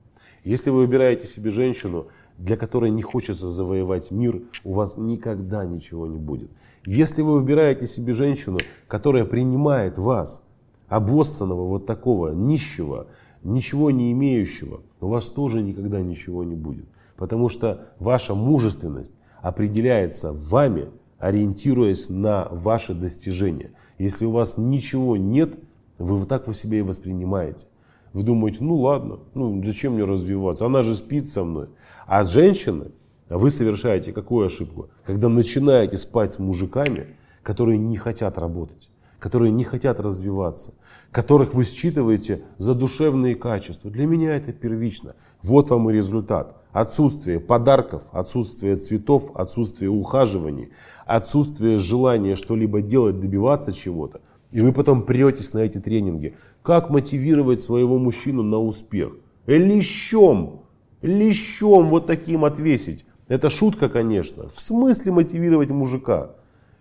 Если 0.47 0.71
вы 0.71 0.83
выбираете 0.83 1.27
себе 1.27 1.51
женщину, 1.51 2.07
для 2.39 2.57
которой 2.57 2.93
не 2.93 3.03
хочется 3.03 3.51
завоевать 3.51 4.13
мир, 4.13 4.43
у 4.63 4.75
вас 4.75 4.97
никогда 4.97 5.65
ничего 5.65 6.07
не 6.07 6.19
будет. 6.19 6.53
Если 6.85 7.21
вы 7.21 7.41
выбираете 7.41 7.89
себе 7.89 8.13
женщину, 8.13 8.59
которая 8.87 9.25
принимает 9.25 9.99
вас, 9.99 10.41
обоссанного 10.87 11.67
вот 11.67 11.85
такого, 11.85 12.33
нищего, 12.33 13.09
ничего 13.43 13.91
не 13.91 14.13
имеющего, 14.13 14.83
у 15.01 15.09
вас 15.09 15.31
тоже 15.31 15.63
никогда 15.63 16.01
ничего 16.01 16.45
не 16.45 16.55
будет. 16.55 16.87
Потому 17.17 17.49
что 17.49 17.89
ваша 17.99 18.37
мужественность 18.37 19.15
определяется 19.43 20.33
вами, 20.33 20.91
ориентируясь 21.19 22.09
на 22.09 22.47
ваши 22.53 22.95
достижения. 22.95 23.73
Если 23.99 24.25
у 24.25 24.31
вас 24.31 24.59
ничего 24.59 25.17
нет, 25.17 25.59
вы 25.99 26.19
вот 26.19 26.29
так 26.29 26.47
вы 26.47 26.55
себя 26.55 26.79
и 26.79 26.83
воспринимаете. 26.83 27.67
Вы 28.17 28.23
думаете, 28.23 28.65
ну 28.65 28.77
ладно, 28.77 29.19
ну 29.35 29.63
зачем 29.63 29.93
мне 29.93 30.05
развиваться, 30.05 30.65
она 30.65 30.81
же 30.81 30.95
спит 30.95 31.29
со 31.31 31.45
мной. 31.45 31.69
А 32.07 32.25
женщины, 32.25 32.93
вы 33.29 33.51
совершаете 33.51 34.15
какую 34.15 34.47
ошибку? 34.47 34.89
Когда 35.05 35.29
начинаете 35.29 35.99
спать 35.99 36.33
с 36.33 36.39
мужиками, 36.39 37.09
которые 37.43 37.77
не 37.77 37.99
хотят 37.99 38.39
работать, 38.39 38.89
которые 39.19 39.53
не 39.53 39.65
хотят 39.65 40.01
развиваться, 40.01 40.73
которых 41.11 41.53
вы 41.53 41.65
считываете 41.65 42.43
за 42.57 42.75
душевные 42.75 43.35
качества. 43.35 43.91
Для 43.91 44.07
меня 44.07 44.35
это 44.35 44.51
первично. 44.51 45.15
Вот 45.43 45.69
вам 45.69 45.91
и 45.91 45.93
результат. 45.93 46.57
Отсутствие 46.73 47.39
подарков, 47.39 48.05
отсутствие 48.13 48.77
цветов, 48.77 49.31
отсутствие 49.35 49.91
ухаживаний, 49.91 50.71
отсутствие 51.05 51.79
желания 51.79 52.35
что-либо 52.35 52.81
делать, 52.81 53.21
добиваться 53.21 53.75
чего-то. 53.75 54.23
И 54.53 54.61
вы 54.61 54.73
потом 54.73 55.03
претесь 55.03 55.53
на 55.53 55.59
эти 55.61 55.79
тренинги. 55.79 56.37
Как 56.63 56.91
мотивировать 56.91 57.63
своего 57.63 57.99
мужчину 57.99 58.43
на 58.43 58.59
успех? 58.59 59.13
Лещом, 59.47 60.63
лещом 61.03 61.89
вот 61.89 62.07
таким 62.07 62.45
отвесить. 62.45 63.05
Это 63.29 63.51
шутка, 63.51 63.89
конечно. 63.89 64.49
В 64.55 64.61
смысле 64.61 65.13
мотивировать 65.13 65.71
мужика? 65.71 66.31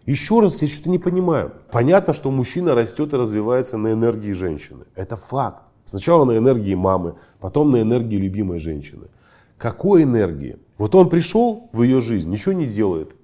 Еще 0.05 0.39
раз, 0.39 0.61
я 0.61 0.67
что-то 0.67 0.91
не 0.91 0.99
понимаю. 0.99 1.53
Понятно, 1.71 2.13
что 2.13 2.29
мужчина 2.29 2.75
растет 2.75 3.13
и 3.13 3.17
развивается 3.17 3.77
на 3.77 3.93
энергии 3.93 4.33
женщины. 4.33 4.85
Это 4.95 5.15
факт. 5.15 5.63
Сначала 5.85 6.25
на 6.25 6.37
энергии 6.37 6.75
мамы, 6.75 7.15
потом 7.39 7.71
на 7.71 7.81
энергии 7.81 8.17
любимой 8.17 8.59
женщины. 8.59 9.07
Какой 9.57 10.03
энергии? 10.03 10.57
Вот 10.77 10.93
он 10.95 11.09
пришел 11.09 11.69
в 11.71 11.81
ее 11.83 12.01
жизнь, 12.01 12.29
ничего 12.29 12.53
не 12.53 12.65
делает, 12.65 13.15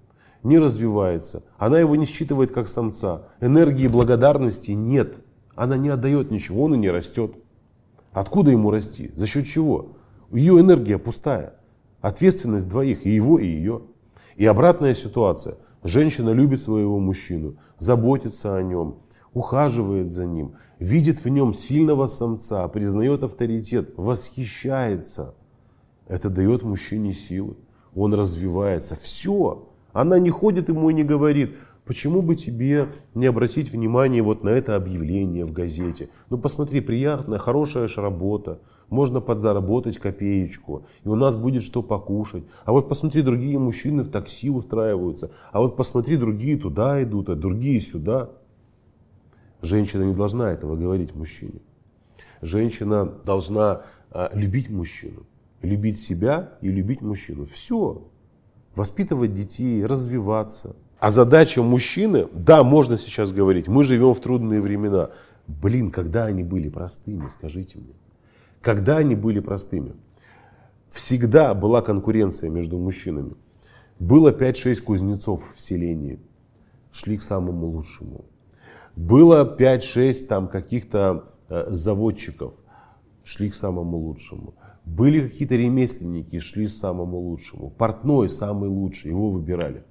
не 0.43 0.59
развивается. 0.59 1.43
Она 1.57 1.79
его 1.79 1.95
не 1.95 2.05
считывает 2.05 2.51
как 2.51 2.67
самца. 2.67 3.27
Энергии 3.39 3.87
благодарности 3.87 4.71
нет. 4.71 5.15
Она 5.55 5.77
не 5.77 5.89
отдает 5.89 6.31
ничего, 6.31 6.63
он 6.63 6.75
и 6.75 6.77
не 6.77 6.89
растет. 6.89 7.35
Откуда 8.11 8.51
ему 8.51 8.71
расти? 8.71 9.11
За 9.15 9.25
счет 9.27 9.45
чего? 9.45 9.97
Ее 10.31 10.59
энергия 10.59 10.97
пустая. 10.97 11.55
Ответственность 12.01 12.67
двоих, 12.67 13.05
и 13.05 13.09
его, 13.09 13.37
и 13.39 13.45
ее. 13.45 13.83
И 14.35 14.45
обратная 14.45 14.93
ситуация– 14.93 15.57
Женщина 15.83 16.29
любит 16.29 16.61
своего 16.61 16.99
мужчину, 16.99 17.55
заботится 17.79 18.55
о 18.55 18.61
нем, 18.61 18.97
ухаживает 19.33 20.11
за 20.11 20.25
ним, 20.25 20.53
видит 20.77 21.23
в 21.23 21.27
нем 21.27 21.55
сильного 21.55 22.05
самца, 22.05 22.67
признает 22.67 23.23
авторитет, 23.23 23.93
восхищается. 23.97 25.33
Это 26.07 26.29
дает 26.29 26.61
мужчине 26.61 27.13
силы. 27.13 27.55
Он 27.95 28.13
развивается. 28.13 28.95
Все. 28.95 29.70
Она 29.93 30.19
не 30.19 30.29
ходит 30.29 30.69
ему 30.69 30.89
и 30.89 30.93
не 30.93 31.03
говорит, 31.03 31.55
почему 31.85 32.21
бы 32.21 32.35
тебе 32.35 32.89
не 33.13 33.25
обратить 33.25 33.71
внимание 33.71 34.21
вот 34.21 34.43
на 34.43 34.49
это 34.49 34.75
объявление 34.75 35.45
в 35.45 35.51
газете. 35.51 36.09
Ну 36.29 36.37
посмотри, 36.37 36.81
приятная, 36.81 37.37
хорошая 37.37 37.87
же 37.87 38.01
работа 38.01 38.59
можно 38.91 39.21
подзаработать 39.21 39.97
копеечку, 39.97 40.85
и 41.03 41.07
у 41.07 41.15
нас 41.15 41.35
будет 41.35 41.63
что 41.63 41.81
покушать. 41.81 42.43
А 42.65 42.73
вот 42.73 42.89
посмотри, 42.89 43.21
другие 43.21 43.57
мужчины 43.57 44.03
в 44.03 44.09
такси 44.09 44.49
устраиваются, 44.49 45.31
а 45.51 45.61
вот 45.61 45.77
посмотри, 45.77 46.17
другие 46.17 46.57
туда 46.57 47.01
идут, 47.01 47.29
а 47.29 47.35
другие 47.35 47.79
сюда. 47.79 48.29
Женщина 49.61 50.03
не 50.03 50.13
должна 50.13 50.51
этого 50.51 50.75
говорить 50.75 51.15
мужчине. 51.15 51.61
Женщина 52.41 53.05
должна 53.05 53.83
а, 54.09 54.29
любить 54.33 54.69
мужчину, 54.69 55.25
любить 55.61 55.99
себя 55.99 56.57
и 56.61 56.69
любить 56.69 57.01
мужчину. 57.01 57.45
Все. 57.45 58.07
Воспитывать 58.75 59.33
детей, 59.33 59.85
развиваться. 59.85 60.75
А 60.99 61.09
задача 61.09 61.61
мужчины, 61.61 62.27
да, 62.31 62.63
можно 62.63 62.97
сейчас 62.97 63.31
говорить, 63.31 63.67
мы 63.67 63.83
живем 63.83 64.13
в 64.13 64.19
трудные 64.19 64.61
времена. 64.61 65.09
Блин, 65.47 65.91
когда 65.91 66.25
они 66.25 66.43
были 66.43 66.69
простыми, 66.69 67.27
скажите 67.27 67.79
мне. 67.79 67.93
Когда 68.61 68.97
они 68.97 69.15
были 69.15 69.39
простыми? 69.39 69.93
Всегда 70.91 71.53
была 71.53 71.81
конкуренция 71.81 72.49
между 72.49 72.77
мужчинами. 72.77 73.33
Было 73.99 74.31
5-6 74.31 74.81
кузнецов 74.81 75.55
в 75.55 75.59
селении. 75.61 76.19
Шли 76.91 77.17
к 77.17 77.23
самому 77.23 77.67
лучшему. 77.67 78.25
Было 78.95 79.55
5-6 79.57 80.25
там 80.27 80.47
каких-то 80.47 81.25
э, 81.49 81.65
заводчиков. 81.69 82.53
Шли 83.23 83.49
к 83.49 83.55
самому 83.55 83.97
лучшему. 83.97 84.53
Были 84.85 85.27
какие-то 85.27 85.55
ремесленники, 85.55 86.39
шли 86.39 86.67
самому 86.67 87.17
лучшему. 87.19 87.69
Портной 87.69 88.29
самый 88.29 88.69
лучший, 88.69 89.11
его 89.11 89.29
выбирали. 89.29 89.83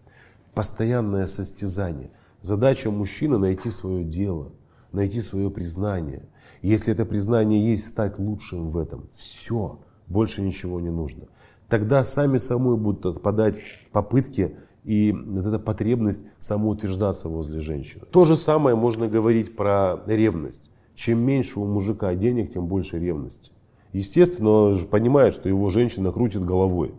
Постоянное 0.55 1.27
состязание. 1.27 2.11
Задача 2.41 2.91
мужчины 2.91 3.39
найти 3.39 3.71
свое 3.71 4.05
дело, 4.05 4.53
найти 4.93 5.21
свое 5.21 5.51
признание– 5.51 6.25
если 6.63 6.93
это 6.93 7.07
признание 7.07 7.71
есть, 7.71 7.89
стать 7.89 8.19
лучшим 8.19 8.69
в 8.69 8.77
этом. 8.77 9.09
Все, 9.17 9.79
больше 10.09 10.43
ничего 10.43 10.81
не 10.81 10.91
нужно. 10.91 11.25
Тогда 11.69 12.05
сами 12.05 12.39
самой 12.39 12.77
будут 12.77 13.07
отпадать 13.07 13.61
попытки 13.93 14.57
и 14.85 15.13
вот 15.13 15.47
эта 15.47 15.59
потребность 15.59 16.25
самоутверждаться 16.39 17.29
возле 17.29 17.61
женщины. 17.61 18.05
То 18.11 18.25
же 18.25 18.37
самое 18.37 18.77
можно 18.77 19.09
говорить 19.09 19.57
про 19.57 20.01
ревность. 20.07 20.71
Чем 20.95 21.21
меньше 21.21 21.61
у 21.61 21.65
мужика 21.65 22.15
денег, 22.15 22.53
тем 22.53 22.67
больше 22.67 22.99
ревности. 22.99 23.53
Естественно, 23.93 24.51
он 24.51 24.75
же 24.75 24.87
понимает, 24.87 25.35
что 25.35 25.49
его 25.49 25.69
женщина 25.69 26.13
крутит 26.13 26.45
головой. 26.45 26.95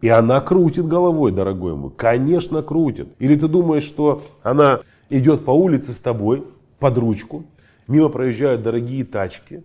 И 0.00 0.08
она 0.08 0.40
крутит 0.40 0.86
головой, 0.86 1.32
дорогой 1.32 1.74
мой. 1.74 1.90
Конечно, 1.96 2.62
крутит. 2.62 3.08
Или 3.18 3.36
ты 3.36 3.48
думаешь, 3.48 3.84
что 3.84 4.22
она 4.42 4.80
идет 5.08 5.44
по 5.44 5.52
улице 5.52 5.92
с 5.92 6.00
тобой 6.00 6.44
под 6.78 6.98
ручку, 6.98 7.44
мимо 7.88 8.08
проезжают 8.08 8.62
дорогие 8.62 9.04
тачки, 9.04 9.64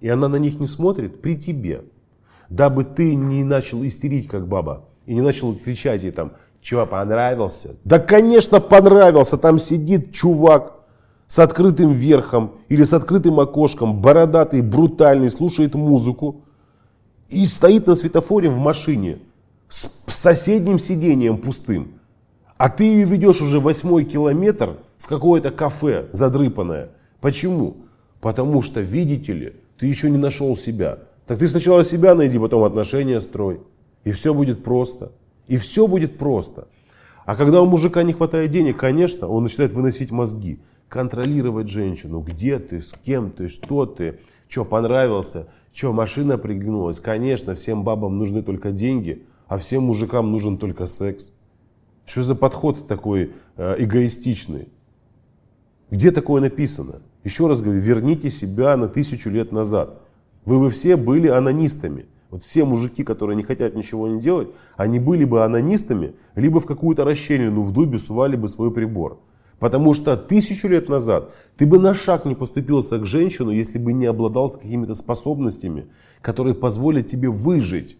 и 0.00 0.08
она 0.08 0.28
на 0.28 0.36
них 0.36 0.60
не 0.60 0.66
смотрит 0.66 1.20
при 1.20 1.36
тебе. 1.36 1.82
Дабы 2.48 2.84
ты 2.84 3.16
не 3.16 3.42
начал 3.42 3.84
истерить, 3.84 4.28
как 4.28 4.46
баба, 4.46 4.84
и 5.06 5.14
не 5.14 5.20
начал 5.20 5.54
кричать 5.56 6.04
ей 6.04 6.12
там, 6.12 6.32
чего 6.60 6.86
понравился? 6.86 7.76
Да, 7.84 7.98
конечно, 7.98 8.60
понравился. 8.60 9.38
Там 9.38 9.58
сидит 9.58 10.12
чувак 10.12 10.75
с 11.28 11.38
открытым 11.38 11.92
верхом 11.92 12.52
или 12.68 12.84
с 12.84 12.92
открытым 12.92 13.40
окошком, 13.40 14.00
бородатый, 14.00 14.62
брутальный, 14.62 15.30
слушает 15.30 15.74
музыку 15.74 16.42
и 17.28 17.44
стоит 17.46 17.86
на 17.86 17.94
светофоре 17.94 18.48
в 18.48 18.58
машине 18.58 19.18
с 19.68 19.90
соседним 20.06 20.78
сиденьем 20.78 21.38
пустым. 21.38 21.94
А 22.56 22.70
ты 22.70 22.84
ее 22.84 23.04
ведешь 23.04 23.42
уже 23.42 23.60
восьмой 23.60 24.04
километр 24.04 24.78
в 24.98 25.08
какое-то 25.08 25.50
кафе 25.50 26.08
задрыпанное. 26.12 26.90
Почему? 27.20 27.76
Потому 28.20 28.62
что, 28.62 28.80
видите 28.80 29.32
ли, 29.32 29.52
ты 29.78 29.86
еще 29.86 30.08
не 30.08 30.16
нашел 30.16 30.56
себя. 30.56 31.00
Так 31.26 31.38
ты 31.38 31.48
сначала 31.48 31.84
себя 31.84 32.14
найди, 32.14 32.38
потом 32.38 32.62
отношения 32.62 33.20
строй. 33.20 33.60
И 34.04 34.12
все 34.12 34.32
будет 34.32 34.64
просто. 34.64 35.12
И 35.48 35.56
все 35.56 35.86
будет 35.86 36.16
просто. 36.16 36.68
А 37.26 37.34
когда 37.34 37.60
у 37.60 37.66
мужика 37.66 38.04
не 38.04 38.12
хватает 38.12 38.50
денег, 38.50 38.78
конечно, 38.78 39.26
он 39.26 39.42
начинает 39.42 39.72
выносить 39.72 40.12
мозги 40.12 40.60
контролировать 40.88 41.68
женщину. 41.68 42.20
Где 42.20 42.58
ты, 42.58 42.80
с 42.80 42.92
кем 43.04 43.30
ты, 43.30 43.48
что 43.48 43.86
ты, 43.86 44.20
что 44.48 44.64
понравился, 44.64 45.48
что 45.72 45.92
машина 45.92 46.38
приглянулась. 46.38 47.00
Конечно, 47.00 47.54
всем 47.54 47.84
бабам 47.84 48.18
нужны 48.18 48.42
только 48.42 48.72
деньги, 48.72 49.24
а 49.46 49.56
всем 49.58 49.84
мужикам 49.84 50.30
нужен 50.32 50.58
только 50.58 50.86
секс. 50.86 51.30
Что 52.06 52.22
за 52.22 52.34
подход 52.34 52.86
такой 52.86 53.32
э, 53.56 53.76
эгоистичный? 53.78 54.68
Где 55.90 56.10
такое 56.10 56.40
написано? 56.40 57.02
Еще 57.24 57.46
раз 57.46 57.62
говорю, 57.62 57.80
верните 57.80 58.30
себя 58.30 58.76
на 58.76 58.88
тысячу 58.88 59.30
лет 59.30 59.52
назад. 59.52 60.00
Вы 60.44 60.60
бы 60.60 60.70
все 60.70 60.96
были 60.96 61.28
анонистами. 61.28 62.06
Вот 62.30 62.42
все 62.42 62.64
мужики, 62.64 63.04
которые 63.04 63.36
не 63.36 63.42
хотят 63.42 63.74
ничего 63.74 64.08
не 64.08 64.20
делать, 64.20 64.48
они 64.76 64.98
были 64.98 65.24
бы 65.24 65.44
анонистами, 65.44 66.14
либо 66.34 66.60
в 66.60 66.66
какую-то 66.66 67.04
расщелину 67.04 67.62
в 67.62 67.72
дубе 67.72 67.98
сували 67.98 68.36
бы 68.36 68.48
свой 68.48 68.72
прибор. 68.72 69.20
Потому 69.58 69.94
что 69.94 70.16
тысячу 70.16 70.68
лет 70.68 70.88
назад 70.88 71.30
ты 71.56 71.66
бы 71.66 71.78
на 71.78 71.94
шаг 71.94 72.26
не 72.26 72.34
поступился 72.34 72.98
к 72.98 73.06
женщину, 73.06 73.50
если 73.50 73.78
бы 73.78 73.92
не 73.92 74.06
обладал 74.06 74.50
какими-то 74.50 74.94
способностями, 74.94 75.86
которые 76.20 76.54
позволят 76.54 77.06
тебе 77.06 77.30
выжить 77.30 77.96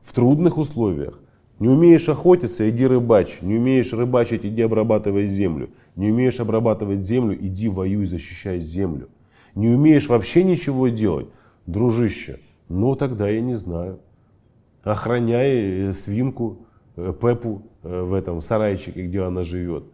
в 0.00 0.14
трудных 0.14 0.56
условиях. 0.56 1.20
Не 1.58 1.68
умеешь 1.68 2.08
охотиться, 2.08 2.68
иди 2.70 2.86
рыбачь. 2.86 3.42
Не 3.42 3.56
умеешь 3.56 3.92
рыбачить, 3.92 4.46
иди 4.46 4.62
обрабатывай 4.62 5.26
землю. 5.26 5.68
Не 5.96 6.10
умеешь 6.10 6.40
обрабатывать 6.40 7.00
землю, 7.00 7.36
иди 7.38 7.68
воюй, 7.68 8.06
защищай 8.06 8.60
землю. 8.60 9.10
Не 9.54 9.68
умеешь 9.68 10.08
вообще 10.08 10.42
ничего 10.44 10.88
делать, 10.88 11.26
дружище, 11.66 12.38
ну 12.68 12.94
тогда 12.94 13.28
я 13.28 13.42
не 13.42 13.56
знаю. 13.56 13.98
Охраняй 14.82 15.88
э, 15.88 15.92
свинку, 15.92 16.60
э, 16.96 17.12
Пепу 17.20 17.66
э, 17.82 18.02
в 18.02 18.14
этом 18.14 18.40
сарайчике, 18.40 19.06
где 19.06 19.20
она 19.22 19.42
живет 19.42 19.84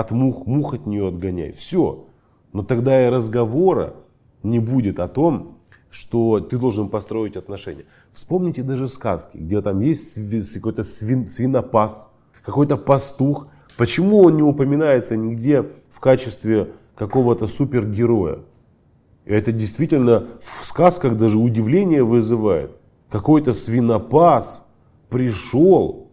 от 0.00 0.10
мух, 0.10 0.46
мух 0.46 0.74
от 0.74 0.86
нее 0.86 1.08
отгоняй. 1.08 1.52
Все. 1.52 2.06
Но 2.52 2.62
тогда 2.62 3.06
и 3.06 3.10
разговора 3.10 3.94
не 4.42 4.58
будет 4.58 5.00
о 5.00 5.08
том, 5.08 5.58
что 5.90 6.40
ты 6.40 6.58
должен 6.58 6.90
построить 6.90 7.36
отношения. 7.36 7.86
Вспомните 8.12 8.62
даже 8.62 8.88
сказки, 8.88 9.38
где 9.38 9.62
там 9.62 9.80
есть 9.80 10.52
какой-то 10.52 10.84
свин, 10.84 11.26
свинопас, 11.26 12.08
какой-то 12.44 12.76
пастух. 12.76 13.48
Почему 13.78 14.18
он 14.18 14.36
не 14.36 14.42
упоминается 14.42 15.16
нигде 15.16 15.64
в 15.90 16.00
качестве 16.00 16.72
какого-то 16.94 17.46
супергероя? 17.46 18.40
И 19.24 19.32
это 19.32 19.50
действительно 19.50 20.26
в 20.40 20.64
сказках 20.64 21.16
даже 21.16 21.38
удивление 21.38 22.04
вызывает. 22.04 22.72
Какой-то 23.08 23.54
свинопас 23.54 24.62
пришел 25.08 26.05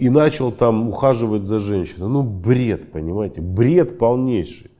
и 0.00 0.08
начал 0.08 0.50
там 0.50 0.88
ухаживать 0.88 1.42
за 1.42 1.60
женщиной. 1.60 2.08
Ну, 2.08 2.22
бред, 2.22 2.90
понимаете, 2.90 3.42
бред 3.42 3.98
полнейший. 3.98 4.70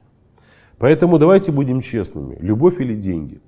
Поэтому 0.79 1.19
давайте 1.19 1.51
будем 1.51 1.79
честными. 1.81 2.37
Любовь 2.41 2.81
или 2.81 2.95
деньги? 2.95 3.39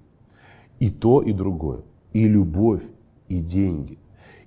И 0.79 0.91
то, 0.91 1.23
и 1.23 1.33
другое. 1.33 1.79
И 2.13 2.27
любовь, 2.27 2.83
и 3.27 3.39
деньги. 3.39 3.97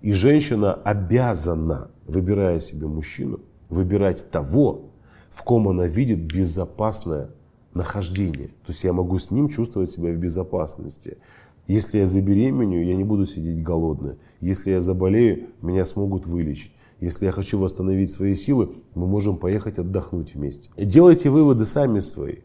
И 0.02 0.12
женщина 0.12 0.72
обязана, 0.72 1.90
выбирая 2.06 2.60
себе 2.60 2.86
мужчину, 2.86 3.40
выбирать 3.70 4.30
того, 4.30 4.82
в 5.30 5.42
ком 5.42 5.68
она 5.68 5.88
видит 5.88 6.20
безопасное 6.20 7.30
нахождение. 7.74 8.48
То 8.64 8.68
есть 8.68 8.84
я 8.84 8.92
могу 8.92 9.18
с 9.18 9.32
ним 9.32 9.48
чувствовать 9.48 9.90
себя 9.90 10.12
в 10.12 10.16
безопасности. 10.16 11.18
Если 11.66 11.98
я 11.98 12.06
забеременею, 12.06 12.86
я 12.86 12.94
не 12.94 13.02
буду 13.02 13.26
сидеть 13.26 13.64
голодная. 13.64 14.16
Если 14.40 14.70
я 14.70 14.80
заболею, 14.80 15.48
меня 15.60 15.84
смогут 15.84 16.24
вылечить. 16.24 16.70
Если 17.00 17.26
я 17.26 17.32
хочу 17.32 17.59
восстановить 17.59 18.11
свои 18.11 18.35
силы, 18.35 18.70
мы 18.94 19.06
можем 19.06 19.37
поехать 19.37 19.78
отдохнуть 19.78 20.35
вместе. 20.35 20.70
Делайте 20.78 21.28
выводы 21.28 21.66
сами 21.66 22.00
свои. 22.00 22.37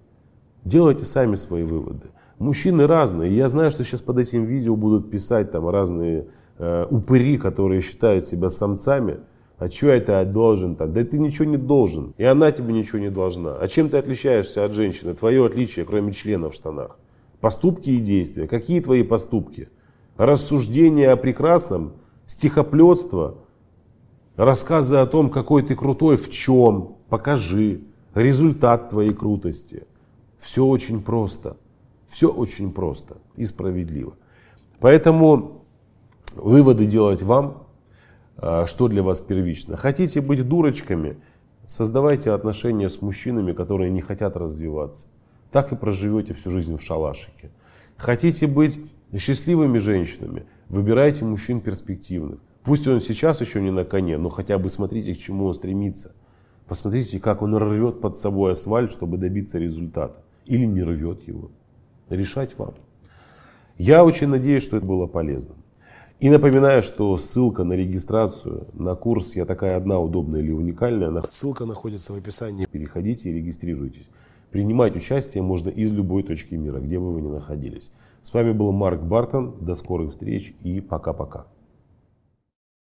Делайте 0.65 1.05
сами 1.05 1.35
свои 1.35 1.63
выводы. 1.63 2.07
Мужчины 2.37 2.85
разные. 2.85 3.35
Я 3.35 3.47
знаю, 3.47 3.71
что 3.71 3.83
сейчас 3.83 4.01
под 4.01 4.19
этим 4.19 4.43
видео 4.43 4.75
будут 4.75 5.09
писать 5.09 5.51
там 5.51 5.69
разные 5.69 6.27
э, 6.57 6.85
упыри, 6.89 7.37
которые 7.37 7.81
считают 7.81 8.27
себя 8.27 8.49
самцами. 8.49 9.19
А 9.57 9.69
что 9.69 9.87
это 9.87 10.25
должен 10.25 10.75
там? 10.75 10.91
Да 10.91 11.03
ты 11.05 11.17
ничего 11.17 11.45
не 11.45 11.57
должен. 11.57 12.13
И 12.17 12.23
она 12.23 12.51
тебе 12.51 12.73
ничего 12.73 12.99
не 12.99 13.09
должна. 13.09 13.55
А 13.55 13.67
чем 13.69 13.89
ты 13.89 13.97
отличаешься 13.97 14.65
от 14.65 14.73
женщины? 14.73 15.13
Твое 15.13 15.45
отличие, 15.45 15.85
кроме 15.85 16.11
члена 16.11 16.49
в 16.49 16.53
штанах. 16.53 16.97
Поступки 17.39 17.91
и 17.91 17.99
действия. 17.99 18.47
Какие 18.47 18.81
твои 18.81 19.03
поступки? 19.03 19.69
Рассуждения 20.17 21.09
о 21.09 21.15
прекрасном, 21.15 21.93
стихоплетство– 22.25 23.37
Рассказы 24.41 24.95
о 24.95 25.05
том, 25.05 25.29
какой 25.29 25.61
ты 25.61 25.75
крутой, 25.75 26.17
в 26.17 26.27
чем, 26.31 26.95
покажи, 27.09 27.81
результат 28.15 28.89
твоей 28.89 29.13
крутости. 29.13 29.83
Все 30.39 30.65
очень 30.65 31.03
просто. 31.03 31.57
Все 32.07 32.27
очень 32.27 32.71
просто 32.71 33.17
и 33.35 33.45
справедливо. 33.45 34.15
Поэтому 34.79 35.61
выводы 36.33 36.87
делать 36.87 37.21
вам, 37.21 37.67
а, 38.35 38.65
что 38.65 38.87
для 38.87 39.03
вас 39.03 39.21
первично. 39.21 39.77
Хотите 39.77 40.21
быть 40.21 40.41
дурочками, 40.47 41.17
создавайте 41.67 42.31
отношения 42.31 42.89
с 42.89 42.99
мужчинами, 42.99 43.51
которые 43.51 43.91
не 43.91 44.01
хотят 44.01 44.35
развиваться. 44.35 45.05
Так 45.51 45.71
и 45.71 45.75
проживете 45.75 46.33
всю 46.33 46.49
жизнь 46.49 46.75
в 46.75 46.81
шалашике. 46.81 47.51
Хотите 47.95 48.47
быть 48.47 48.81
счастливыми 49.15 49.77
женщинами, 49.77 50.47
выбирайте 50.67 51.25
мужчин 51.25 51.61
перспективных. 51.61 52.39
Пусть 52.63 52.87
он 52.87 53.01
сейчас 53.01 53.41
еще 53.41 53.61
не 53.61 53.71
на 53.71 53.85
коне, 53.85 54.17
но 54.17 54.29
хотя 54.29 54.57
бы 54.57 54.69
смотрите, 54.69 55.15
к 55.15 55.17
чему 55.17 55.45
он 55.45 55.53
стремится. 55.53 56.13
Посмотрите, 56.67 57.19
как 57.19 57.41
он 57.41 57.55
рвет 57.55 58.01
под 58.01 58.15
собой 58.15 58.51
асфальт, 58.51 58.91
чтобы 58.91 59.17
добиться 59.17 59.57
результата. 59.57 60.15
Или 60.45 60.65
не 60.65 60.83
рвет 60.83 61.27
его. 61.27 61.49
Решать 62.09 62.57
вам. 62.57 62.75
Я 63.77 64.05
очень 64.05 64.27
надеюсь, 64.27 64.63
что 64.63 64.77
это 64.77 64.85
было 64.85 65.07
полезно. 65.07 65.55
И 66.19 66.29
напоминаю, 66.29 66.83
что 66.83 67.17
ссылка 67.17 67.63
на 67.63 67.73
регистрацию 67.73 68.67
на 68.73 68.93
курс 68.93 69.35
«Я 69.35 69.45
такая 69.45 69.75
одна, 69.75 69.99
удобная 69.99 70.41
или 70.41 70.51
уникальная» 70.51 71.23
ссылка 71.31 71.65
находится 71.65 72.13
в 72.13 72.17
описании. 72.17 72.67
Переходите 72.67 73.31
и 73.31 73.33
регистрируйтесь. 73.33 74.07
Принимать 74.51 74.95
участие 74.95 75.41
можно 75.41 75.69
из 75.69 75.91
любой 75.91 76.21
точки 76.21 76.53
мира, 76.53 76.79
где 76.79 76.99
бы 76.99 77.11
вы 77.11 77.21
ни 77.21 77.27
находились. 77.27 77.91
С 78.21 78.31
вами 78.33 78.51
был 78.51 78.71
Марк 78.71 79.01
Бартон. 79.01 79.55
До 79.61 79.73
скорых 79.73 80.11
встреч 80.11 80.53
и 80.61 80.79
пока-пока. 80.79 81.47